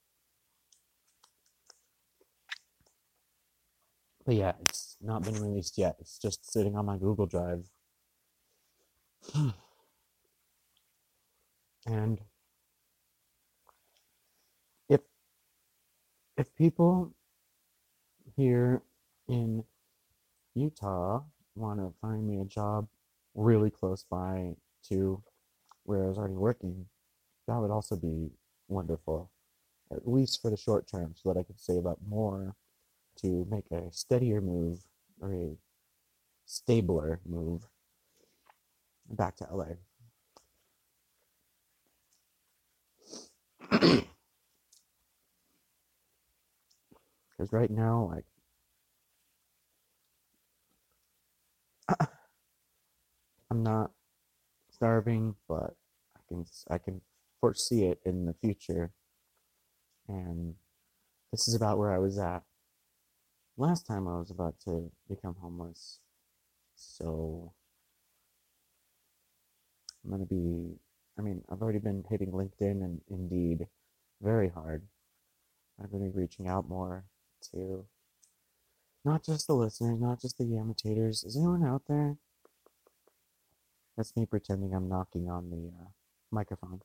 [4.25, 5.97] But yeah, it's not been released yet.
[6.01, 7.69] It's just sitting on my Google Drive
[11.87, 12.21] and
[16.37, 17.13] if people
[18.37, 18.83] here
[19.29, 19.65] in
[20.55, 21.23] Utah
[21.55, 22.89] want to find me a job
[23.35, 24.55] really close by
[24.89, 25.23] to
[25.85, 26.87] where I was already working,
[27.47, 28.31] that would also be
[28.69, 29.31] wonderful,
[29.93, 32.57] at least for the short term, so that I could save up more
[33.23, 34.81] to make a steadier move
[35.21, 35.57] or a
[36.47, 37.63] stabler move
[39.11, 39.75] back to LA.
[47.37, 48.25] Because right now, like,
[53.51, 53.91] I'm not
[54.71, 55.77] starving, but
[56.17, 57.01] I can I can
[57.41, 58.93] foresee it in the future,
[60.09, 60.55] and
[61.33, 62.43] this is about where I was at
[63.57, 66.01] last time I was about to become homeless.
[66.77, 67.53] So
[70.05, 70.77] I'm going to be,
[71.19, 73.67] I mean, I've already been hitting LinkedIn and Indeed
[74.23, 74.83] very hard.
[75.81, 77.05] I'm going to be reaching out more
[77.53, 77.87] to
[79.05, 81.25] not just the listeners, not just the imitators.
[81.25, 82.17] Is anyone out there?
[83.97, 85.89] That's me pretending I'm knocking on the uh,
[86.31, 86.81] microphone.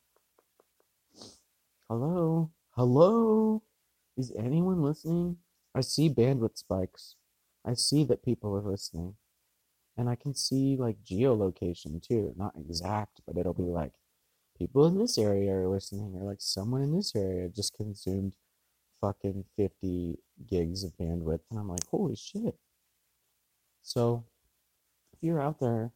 [1.89, 2.52] Hello?
[2.72, 3.63] Hello?
[4.17, 5.38] Is anyone listening?
[5.74, 7.15] I see bandwidth spikes.
[7.65, 9.15] I see that people are listening.
[9.98, 12.34] And I can see like geolocation too.
[12.38, 13.93] Not exact, but it'll be like
[14.58, 18.36] people in this area are listening, or like someone in this area just consumed
[19.02, 21.42] fucking 50 gigs of bandwidth.
[21.50, 22.56] And I'm like, holy shit.
[23.82, 24.26] So
[25.14, 25.92] if you're out there,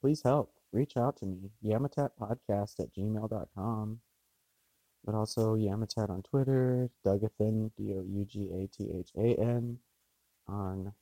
[0.00, 0.52] please help.
[0.72, 1.50] Reach out to me.
[1.64, 4.00] Yamatat at gmail.com.
[5.04, 9.78] But also Yamatat on Twitter, Dougathan, D O U G A T H A N,
[10.46, 10.92] on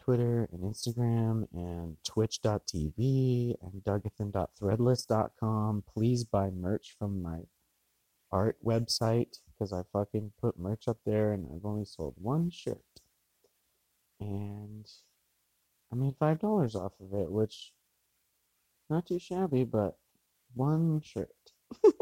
[0.00, 5.84] Twitter and Instagram and twitch.tv and dougathan.threadless.com.
[5.92, 7.40] Please buy merch from my
[8.32, 12.82] art website because I fucking put merch up there and I've only sold one shirt.
[14.20, 14.86] And
[15.92, 17.72] I made five dollars off of it, which
[18.90, 19.96] not too shabby, but
[20.54, 21.30] one shirt.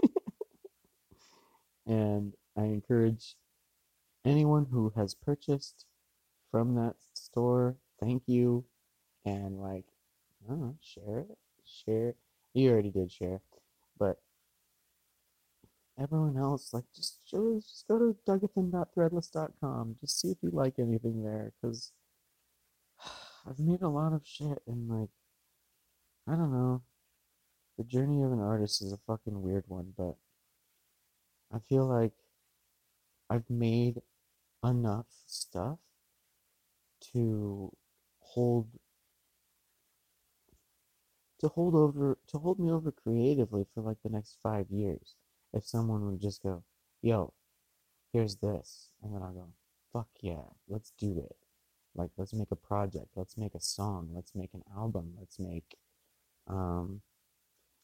[1.87, 3.37] and I encourage
[4.25, 5.85] anyone who has purchased
[6.51, 8.65] from that store thank you,
[9.25, 9.85] and like,
[10.45, 12.15] I don't know, share it, share.
[12.55, 13.41] You already did share,
[13.99, 14.19] but
[16.01, 19.97] everyone else, like, just just go to dougathan.threadless.com.
[20.01, 21.93] Just see if you like anything there, because
[23.49, 25.11] I've made a lot of shit, and like,
[26.29, 26.83] I don't know.
[27.79, 30.17] The journey of an artist is a fucking weird one, but
[31.53, 32.13] I feel like
[33.29, 34.01] I've made
[34.65, 35.79] enough stuff
[37.13, 37.73] to
[38.21, 38.69] hold
[41.41, 45.15] to hold over to hold me over creatively for like the next five years
[45.57, 46.63] if someone would just go
[47.03, 47.33] yo
[48.13, 49.49] here's this and then I'll go
[49.93, 51.37] fuck yeah let's do it.
[51.95, 55.77] Like let's make a project let's make a song let's make an album let's make
[56.47, 57.01] um,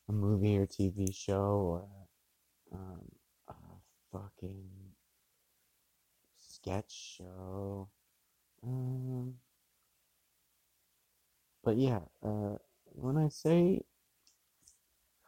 [0.08, 1.38] a movie or tv show
[1.72, 1.84] or
[2.72, 3.02] um,
[3.48, 3.54] a
[4.12, 4.68] fucking
[6.62, 7.88] sketch show.
[8.64, 9.34] Um,
[11.64, 13.82] but yeah, uh, when I say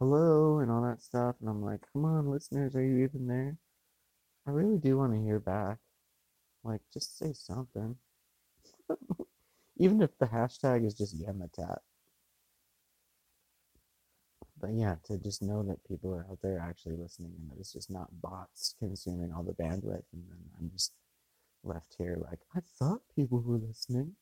[0.05, 3.57] hello and all that stuff, and I'm like, come on, listeners, are you even there?
[4.47, 5.79] I really do want to hear back.
[6.63, 7.97] Like, just say something.
[9.79, 11.79] even if the hashtag is just Yamatat.
[14.61, 17.73] But yeah, to just know that people are out there actually listening and that it's
[17.73, 20.93] just not bots consuming all the bandwidth, and then I'm just
[21.63, 24.17] left here like, I thought people were listening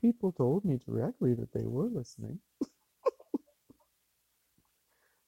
[0.00, 2.38] people told me directly that they were listening.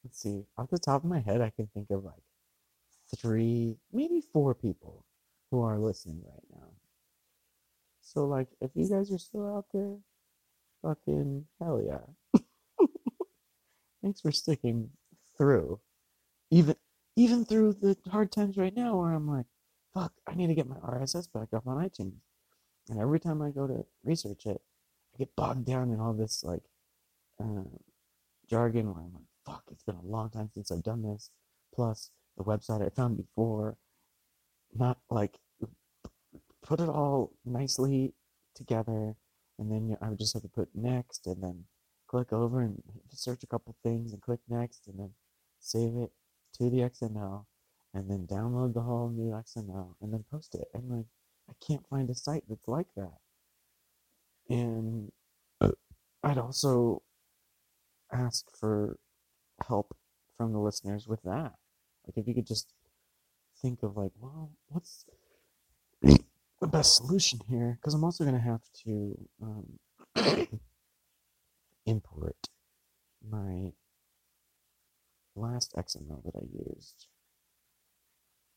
[0.05, 0.45] Let's see.
[0.59, 2.23] Off the top of my head, I can think of like
[3.17, 5.05] three, maybe four people
[5.51, 6.69] who are listening right now.
[8.01, 9.97] So, like, if you guys are still out there,
[10.83, 12.41] fucking hell yeah.
[14.03, 14.91] Thanks for sticking
[15.37, 15.81] through.
[16.51, 16.77] Even
[17.17, 19.47] even through the hard times right now where I'm like,
[19.93, 22.21] fuck, I need to get my RSS back up on iTunes.
[22.89, 24.61] And every time I go to research it,
[25.15, 26.63] I get bogged down in all this like
[27.41, 27.65] uh,
[28.49, 31.31] jargon where I'm like, fuck, it's been a long time since I've done this.
[31.75, 33.77] Plus, the website I found before,
[34.75, 35.39] not like
[36.63, 38.15] put it all nicely
[38.55, 39.17] together,
[39.59, 41.65] and then I would just have to put next, and then
[42.07, 45.11] click over and search a couple things, and click next, and then
[45.61, 46.13] save it
[46.59, 47.45] to the XML,
[47.95, 50.69] and then download the whole new XML, and then post it.
[50.75, 51.07] And like,
[51.49, 53.19] I can't find a site that's like that.
[54.49, 55.13] And
[55.61, 55.71] uh.
[56.23, 57.03] I'd also
[58.13, 58.99] ask for
[59.67, 59.97] help
[60.37, 61.55] from the listeners with that.
[62.07, 62.73] Like if you could just
[63.61, 65.05] think of like, well, what's
[66.03, 67.79] the best solution here?
[67.81, 69.79] Because I'm also going to have to um,
[71.87, 72.49] import
[73.29, 73.73] my
[75.37, 77.07] last XML that I used.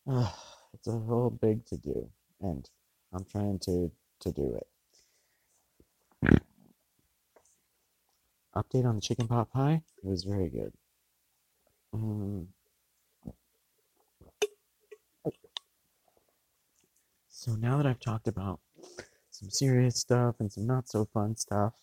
[0.07, 0.29] Uh,
[0.73, 2.09] it's a whole big to do,
[2.41, 2.69] and
[3.13, 4.67] I'm trying to to do it.
[8.55, 9.81] Update on the chicken pot pie?
[10.03, 10.73] It was very good.
[11.93, 12.47] Um,
[17.29, 18.59] so now that I've talked about
[19.29, 21.73] some serious stuff and some not so fun stuff,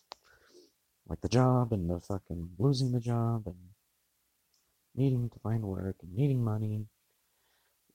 [1.07, 3.55] like the job and the fucking losing the job and
[4.95, 6.87] needing to find work and needing money,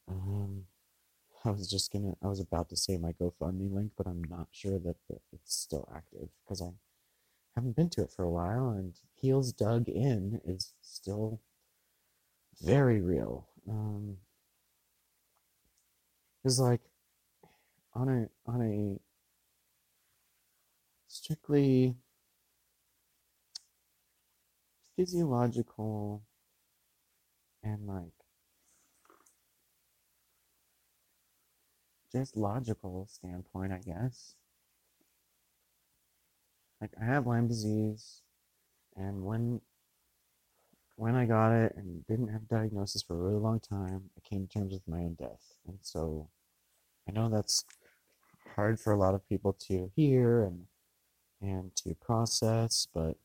[0.08, 0.62] um,
[1.44, 4.48] I was just gonna, I was about to say my GoFundMe link, but I'm not
[4.52, 4.96] sure that
[5.32, 6.70] it's still active because I
[7.54, 11.40] haven't been to it for a while, and Heels Dug In is still
[12.62, 13.48] very real.
[13.68, 14.18] Um,
[16.46, 16.80] Because like
[17.92, 19.00] on a on a
[21.08, 21.96] strictly
[24.94, 26.22] physiological
[27.64, 28.12] and like
[32.12, 34.36] just logical standpoint, I guess.
[36.80, 38.22] Like I have Lyme disease,
[38.94, 39.62] and when
[40.96, 44.28] when I got it and didn't have a diagnosis for a really long time, I
[44.28, 45.58] came to terms with my own death.
[45.66, 46.28] And so
[47.08, 47.64] I know that's
[48.54, 50.66] hard for a lot of people to hear and
[51.40, 53.16] and to process, but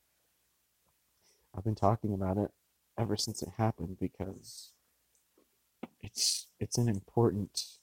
[1.56, 2.52] I've been talking about it
[2.98, 4.74] ever since it happened because
[6.02, 7.80] it's it's an important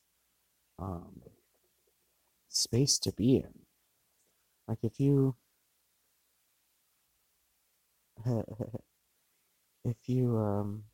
[0.79, 1.23] um,
[2.49, 3.61] space to be in.
[4.67, 5.37] Like if you
[9.89, 10.85] if you um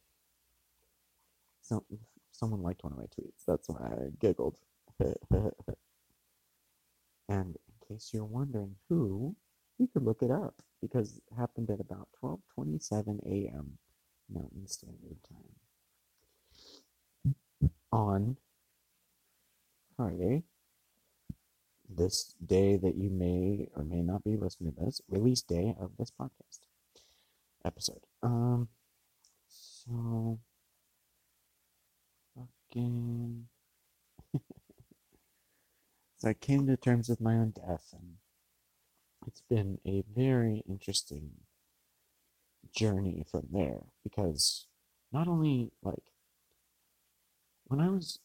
[1.62, 1.82] some
[2.32, 4.56] someone liked one of my tweets, that's why I giggled.
[5.00, 5.16] and
[7.28, 7.56] in
[7.88, 9.34] case you're wondering who,
[9.78, 13.78] you could look it up because it happened at about 12:27 a.m.
[14.32, 15.54] Mountain Standard Time
[17.92, 18.36] on
[19.96, 20.42] Friday,
[21.88, 25.96] this day that you may or may not be listening to this, release day of
[25.96, 26.60] this podcast
[27.64, 28.00] episode.
[28.22, 28.68] Um,
[29.48, 30.38] so
[32.74, 33.46] fucking.
[36.18, 38.16] so I came to terms with my own death, and
[39.26, 41.30] it's been a very interesting
[42.74, 44.66] journey from there because
[45.12, 46.02] not only like
[47.66, 48.18] when I was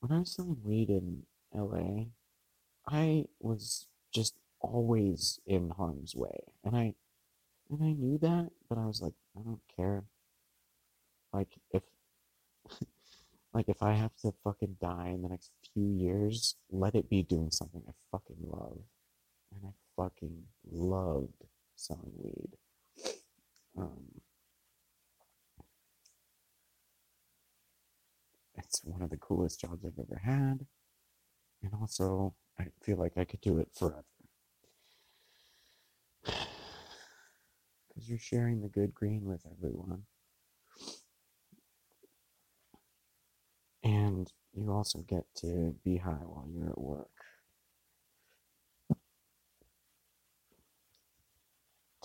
[0.00, 1.22] when I was selling weed in
[1.54, 2.06] LA,
[2.88, 6.40] I was just always in harm's way.
[6.64, 6.94] And I
[7.70, 10.04] and I knew that, but I was like, I don't care.
[11.32, 11.82] Like if
[13.56, 17.22] like if I have to fucking die in the next few years, let it be
[17.22, 18.80] doing something I fucking love.
[19.50, 22.50] And I fucking loved selling weed.
[23.78, 24.20] Um,
[28.56, 30.66] it's one of the coolest jobs I've ever had.
[31.62, 34.04] And also, I feel like I could do it forever.
[37.88, 40.02] Because you're sharing the good green with everyone.
[43.86, 47.06] And you also get to be high while you're at work.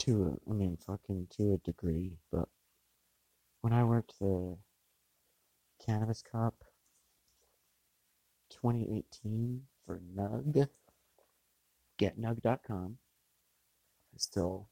[0.01, 2.49] To a, I mean, fucking to a degree, but
[3.61, 4.57] when I worked the
[5.83, 6.53] Cannabis Cup
[8.51, 10.67] 2018 for Nug.
[11.99, 12.97] GetNug.com.
[14.13, 14.67] I still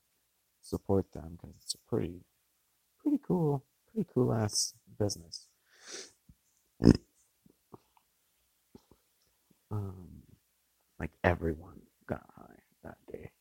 [0.61, 2.21] support them because it's a pretty,
[3.01, 5.47] pretty cool, pretty cool ass business.
[9.71, 10.23] Um,
[10.99, 13.31] like everyone got high that day.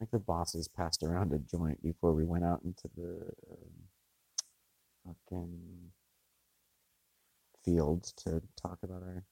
[0.00, 3.70] Like the bosses passed around a joint before we went out into the um,
[5.28, 5.90] fucking
[7.64, 9.24] fields to talk about our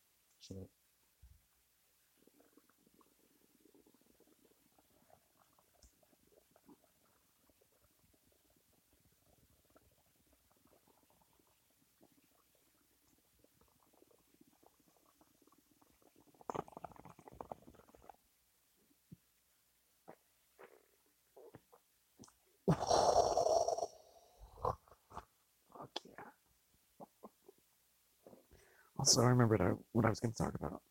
[0.46, 0.68] shit.
[28.98, 29.60] Also, I remembered
[29.92, 30.82] what I was going to talk about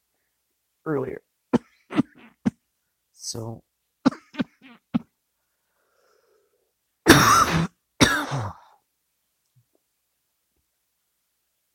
[0.86, 1.22] earlier.
[3.14, 3.64] so,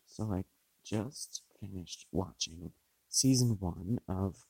[0.07, 0.45] so I
[0.85, 2.73] just finished watching
[3.09, 4.47] season one of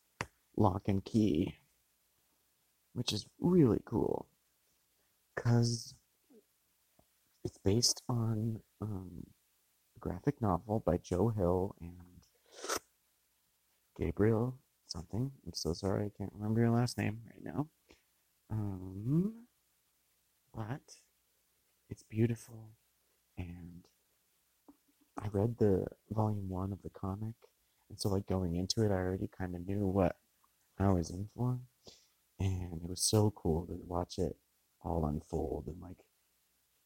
[0.57, 1.57] Locke and Key,
[2.95, 4.29] which is really cool
[5.35, 5.95] because
[7.45, 9.27] it's based on um,
[9.97, 11.97] a graphic novel by Joe Hill and
[13.99, 15.31] Gabriel something.
[15.47, 17.69] I'm so sorry, I can't remember your last name right now.
[18.51, 19.47] Um,
[20.55, 20.97] but
[21.89, 22.71] it's beautiful,
[23.39, 23.87] and
[25.19, 27.35] I read the volume one of the comic,
[27.89, 30.17] and so like going into it, I already kind of knew what
[30.79, 31.59] I was in for,
[32.39, 34.37] and it was so cool to watch it
[34.85, 35.99] all unfold and like,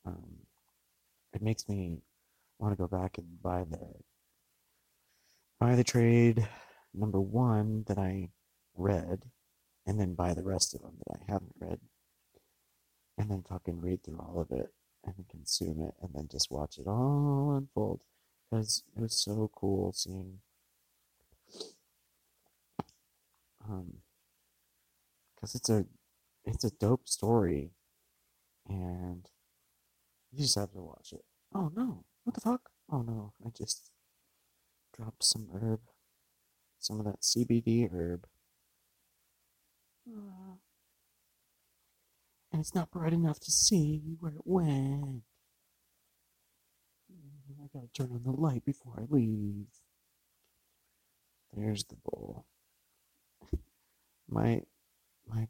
[0.05, 0.47] um,
[1.33, 1.99] it makes me
[2.59, 3.79] want to go back and buy the
[5.61, 6.47] buy the trade
[6.95, 8.31] number one that I
[8.77, 9.25] read,
[9.87, 11.81] and then buy the rest of them that I haven't read,
[13.19, 14.73] and then fucking read through all of it
[15.05, 18.03] and consume it, and then just watch it all unfold.
[18.51, 20.41] because it was so cool seeing
[23.69, 23.99] um
[25.35, 25.85] because it's a
[26.45, 27.71] it's a dope story
[28.69, 29.29] and
[30.33, 31.25] you just have to watch it.
[31.55, 32.05] Oh no.
[32.25, 32.71] What the fuck?
[32.91, 33.33] Oh no.
[33.45, 33.91] I just
[34.93, 35.81] dropped some herb
[36.79, 38.27] some of that cbd herb.
[40.09, 40.55] Uh,
[42.53, 45.23] and it's not bright enough to see where it went.
[47.61, 49.67] I gotta turn on the light before I leave.
[51.53, 52.47] There's the bowl.
[54.29, 54.63] my
[55.29, 55.49] my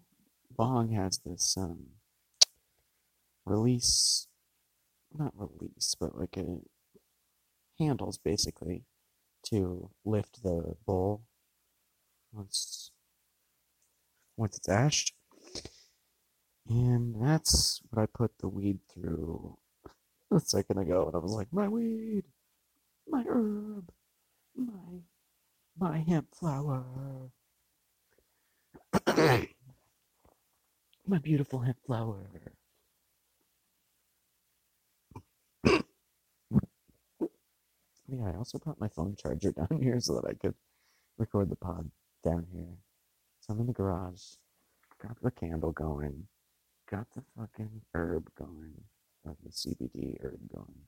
[0.50, 1.86] bong has this um
[3.46, 4.26] release
[5.18, 6.58] not release, but like a
[7.78, 8.84] handles basically
[9.44, 11.22] to lift the bowl
[12.32, 12.90] once
[14.36, 15.14] once it's ashed.
[16.68, 19.56] And that's what I put the weed through
[20.32, 22.24] a second ago, and I was like, my weed,
[23.08, 23.90] my herb,
[24.56, 25.00] my
[25.78, 27.30] my hemp flower,
[29.06, 29.48] my
[31.22, 32.28] beautiful hemp flower.
[38.18, 40.54] Yeah, I also brought my phone charger down here so that I could
[41.18, 41.90] record the pod
[42.24, 42.76] down here.
[43.40, 44.22] So I'm in the garage,
[45.02, 46.26] got the candle going,
[46.90, 48.74] got the fucking herb going
[49.26, 50.80] of the CBD herb going.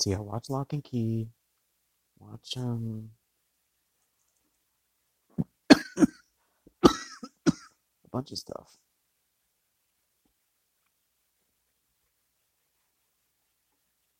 [0.00, 1.28] See, I watch Locke and Key.
[2.18, 3.10] Watch um
[5.70, 6.08] a
[8.10, 8.78] bunch of stuff.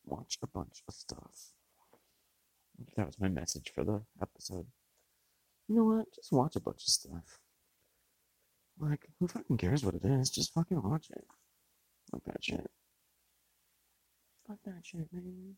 [0.04, 1.52] Watch a bunch of stuff.
[2.96, 4.66] That was my message for the episode.
[5.68, 6.12] You know what?
[6.14, 7.38] Just watch a bunch of stuff.
[8.78, 10.30] Like, who fucking cares what it is?
[10.30, 11.26] Just fucking watch it.
[12.10, 12.70] Fuck that shit.
[14.46, 15.56] Fuck that shit, man.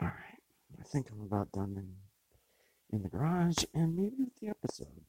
[0.00, 0.14] Alright,
[0.77, 5.04] I think I'm about done in, in the garage and maybe with the episode.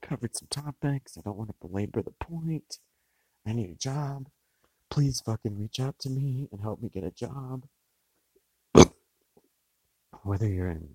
[0.00, 1.18] Covered some topics.
[1.18, 2.78] I don't want to belabor the point.
[3.46, 4.28] I need a job.
[4.90, 7.66] Please fucking reach out to me and help me get a job.
[10.22, 10.90] Whether you're in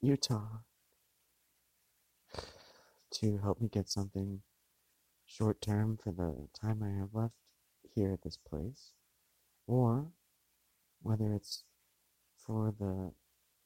[0.00, 0.60] Utah
[3.10, 4.42] to help me get something
[5.26, 7.34] short term for the time I have left
[7.94, 8.92] here at this place,
[9.66, 10.06] or
[11.02, 11.64] whether it's
[12.46, 13.12] for the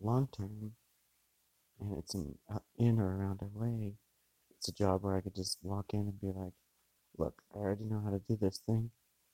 [0.01, 0.73] long term
[1.81, 3.91] and it's in, uh, in or around LA,
[4.57, 6.53] it's a job where I could just walk in and be like,
[7.19, 8.91] look, I already know how to do this thing.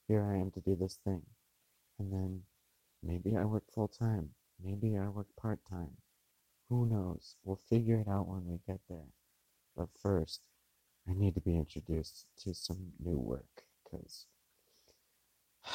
[0.07, 1.21] Here I am to do this thing.
[1.99, 2.41] And then
[3.03, 4.29] maybe I work full time.
[4.63, 5.97] Maybe I work part time.
[6.69, 7.35] Who knows?
[7.43, 9.07] We'll figure it out when we get there.
[9.75, 10.41] But first,
[11.07, 14.25] I need to be introduced to some new work because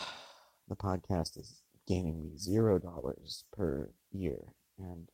[0.68, 4.38] the podcast is gaining me zero dollars per year.
[4.78, 5.08] And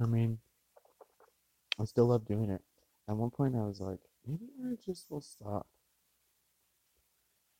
[0.00, 0.38] I mean,
[1.78, 2.62] I still love doing it.
[3.08, 5.66] At one point, I was like, maybe I just will stop.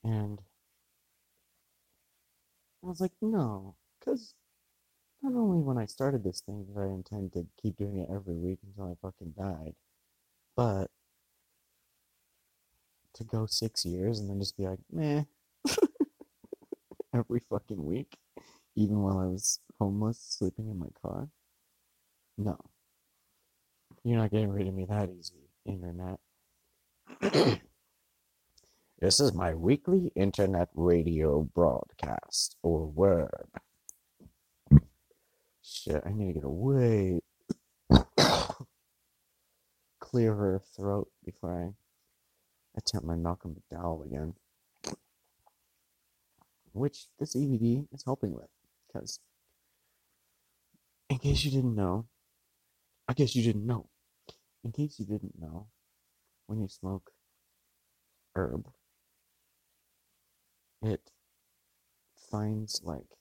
[0.04, 0.40] And
[2.82, 4.34] I was like, no, because
[5.22, 8.36] not only when I started this thing did I intend to keep doing it every
[8.36, 9.74] week until I fucking died,
[10.56, 10.90] but
[13.14, 15.24] to go six years and then just be like, meh,
[17.14, 18.16] every fucking week,
[18.76, 21.28] even while I was homeless, sleeping in my car.
[22.38, 22.58] No.
[24.04, 26.18] You're not getting rid of me that easy, internet.
[29.00, 33.48] this is my weekly internet radio broadcast or word.
[35.62, 37.20] Shit, I need to get a way
[40.00, 44.34] clearer throat before I attempt my Malcolm McDowell again.
[46.72, 48.48] Which this CBD is helping with.
[48.86, 49.20] Because,
[51.08, 52.06] in case you didn't know,
[53.08, 53.88] I guess you didn't know.
[54.64, 55.66] In case you didn't know,
[56.46, 57.10] when you smoke
[58.34, 58.68] herb,
[60.82, 61.10] it
[62.30, 63.18] finds like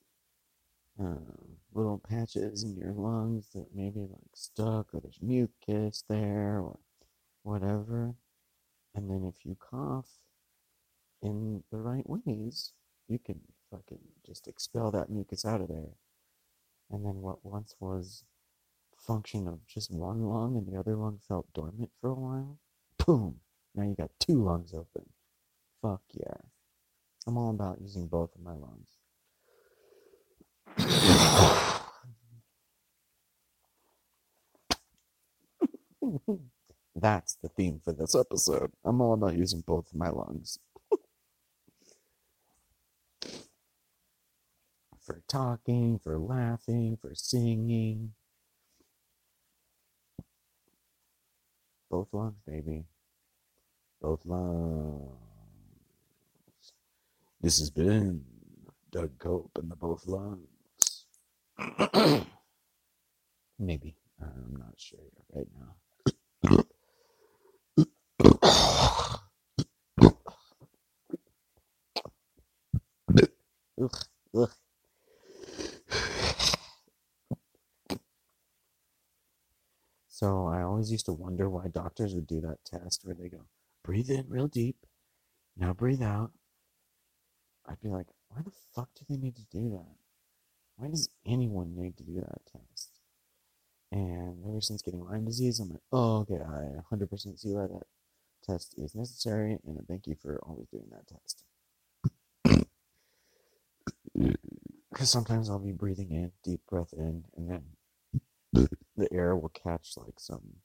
[1.00, 1.16] uh,
[1.74, 6.80] little patches in your lungs that maybe like stuck or there's mucus there or
[7.44, 8.16] whatever.
[8.94, 10.08] And then if you cough
[11.22, 12.74] in the right ways,
[13.12, 15.98] you can fucking just expel that mucus out of there.
[16.90, 18.24] And then what once was
[18.98, 22.60] function of just one lung and the other lung felt dormant for a while,
[23.06, 23.42] boom,
[23.76, 25.10] now you got two lungs open.
[25.82, 26.38] Fuck yeah.
[27.28, 28.98] I'm all about using both of my lungs.
[36.96, 38.72] That's the theme for this episode.
[38.86, 40.60] I'm all about using both of my lungs.
[45.12, 48.14] For talking, for laughing, for singing.
[51.90, 52.86] Both lungs, baby.
[54.02, 55.10] Both lungs.
[57.42, 58.24] This has been
[58.90, 60.48] Doug Cope and the Both Lungs.
[63.60, 63.98] Maybe.
[64.22, 65.00] I'm not sure
[65.34, 65.76] right now.
[73.82, 74.06] ugh,
[74.38, 74.52] ugh.
[80.22, 83.46] So I always used to wonder why doctors would do that test where they go,
[83.84, 84.78] breathe in real deep,
[85.58, 86.30] now breathe out.
[87.68, 89.96] I'd be like, why the fuck do they need to do that?
[90.76, 93.00] Why does anyone need to do that test?
[93.92, 97.88] And ever since getting Lyme disease, I'm like, oh, okay, I 100% see why that
[98.44, 102.68] test is necessary, and thank you for always doing that test.
[104.92, 107.64] Because sometimes I'll be breathing in, deep breath in, and then
[108.54, 110.58] the air will catch like some,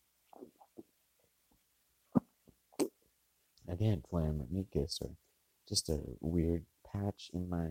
[3.68, 4.02] again,
[4.50, 5.10] mucus or
[5.68, 7.68] just a weird patch in my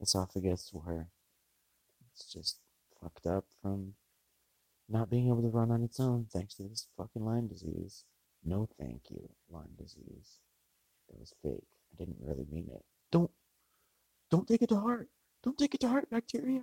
[0.00, 1.08] esophagus where
[2.12, 2.58] it's just
[3.00, 3.94] fucked up from
[4.88, 8.04] not being able to run on its own thanks to this fucking Lyme disease.
[8.44, 10.40] No thank you, Lyme disease.
[11.08, 11.64] That was fake.
[11.92, 12.84] I didn't really mean it.
[13.10, 13.30] Don't
[14.30, 15.08] don't take it to heart.
[15.42, 16.62] Don't take it to heart, bacteria.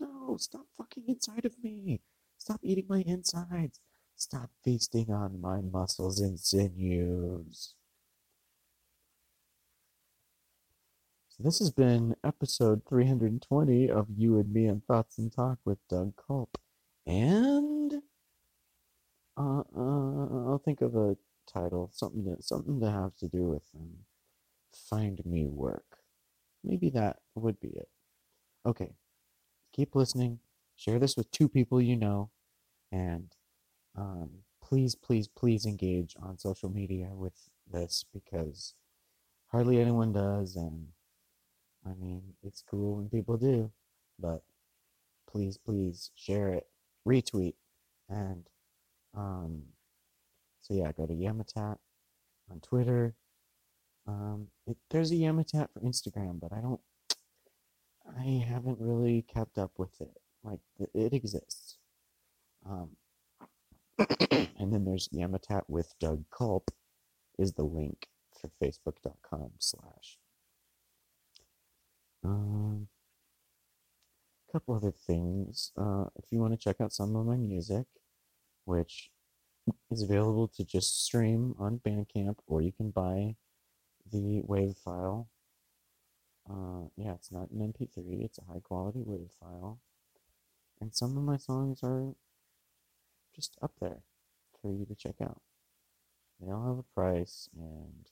[0.00, 2.00] No, stop fucking inside of me.
[2.38, 3.78] Stop eating my insides.
[4.16, 7.76] Stop feasting on my muscles and sinews.
[11.30, 15.78] So this has been episode 320 of You and Me and Thoughts and Talk with
[15.88, 16.58] Doug Culp.
[17.06, 18.02] And
[19.36, 23.62] uh, uh, I'll think of a title, something to, something to have to do with
[23.74, 23.90] um,
[24.74, 25.98] find me work.
[26.64, 27.88] Maybe that would be it.
[28.66, 28.92] Okay,
[29.72, 30.40] keep listening.
[30.76, 32.30] Share this with two people you know,
[32.90, 33.32] and
[33.96, 34.30] um,
[34.62, 37.34] please, please, please engage on social media with
[37.70, 38.74] this because
[39.48, 40.88] hardly anyone does, and
[41.84, 43.70] I mean it's cool when people do,
[44.18, 44.42] but
[45.30, 46.66] please, please share it,
[47.06, 47.54] retweet,
[48.08, 48.46] and
[49.16, 49.62] um,
[50.62, 51.76] so yeah, go to Yamatat
[52.50, 53.14] on Twitter.
[54.06, 56.80] Um, it, there's a Yamatat for Instagram, but I don't
[58.18, 60.16] I haven't really kept up with it.
[60.42, 60.60] Like
[60.94, 61.76] it exists.
[62.68, 62.90] Um,
[64.30, 66.70] and then there's Yamatat with Doug Culp
[67.38, 68.08] is the link
[68.40, 70.18] for facebook.com slash.
[72.24, 72.88] Um,
[74.48, 75.72] a couple other things.
[75.76, 77.86] Uh, if you want to check out some of my music,
[78.64, 79.10] which
[79.90, 83.36] is available to just stream on Bandcamp, or you can buy
[84.10, 85.28] the WAV file
[86.48, 89.80] uh, yeah, it's not an MP3, it's a high quality WAV file.
[90.80, 92.14] And some of my songs are
[93.34, 94.02] just up there
[94.60, 95.40] for you to check out.
[96.40, 98.06] They all have a price, and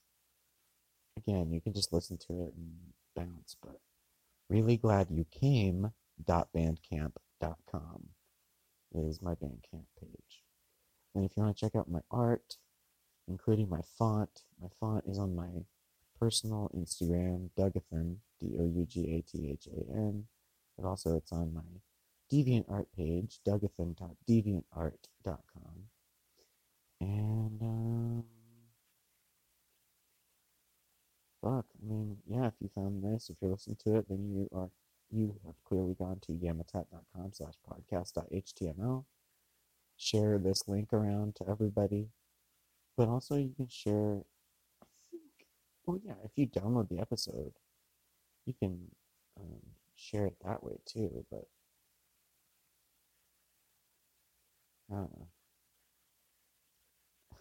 [1.17, 3.57] again, you can just listen to it and bounce.
[3.63, 3.81] But
[4.49, 5.93] really glad you came.
[6.25, 8.09] Bandcamp.com
[8.93, 10.43] is my Bandcamp page.
[11.15, 12.57] And if you want to check out my art,
[13.27, 15.49] including my font, my font is on my
[16.19, 20.27] personal Instagram, Dougathan, D O U G A T H A N,
[20.77, 21.63] but also it's on my
[22.33, 25.89] DeviantArt page, dougathan.deviantart.com.
[27.01, 28.25] And, um,
[31.43, 34.49] fuck, I mean, yeah, if you found this, if you're listening to it, then you
[34.53, 34.71] are,
[35.11, 39.05] you have clearly gone to yamatat.com slash podcast.html.
[39.97, 42.09] Share this link around to everybody.
[42.97, 44.23] But also you can share,
[45.89, 47.55] well, yeah, if you download the episode,
[48.45, 48.79] you can
[49.41, 49.63] um,
[49.97, 51.47] share it that way too, but
[54.93, 55.07] I.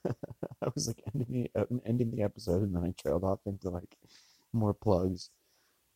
[0.63, 3.69] I was like ending the, uh, ending the episode and then I trailed off into
[3.69, 3.97] like
[4.53, 5.29] more plugs.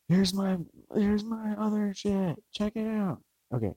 [0.09, 0.57] Here's my
[0.93, 2.35] here's my other shit.
[2.53, 3.21] Check it out.
[3.53, 3.75] Okay.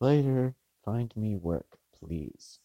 [0.00, 2.58] Later, find me work, please.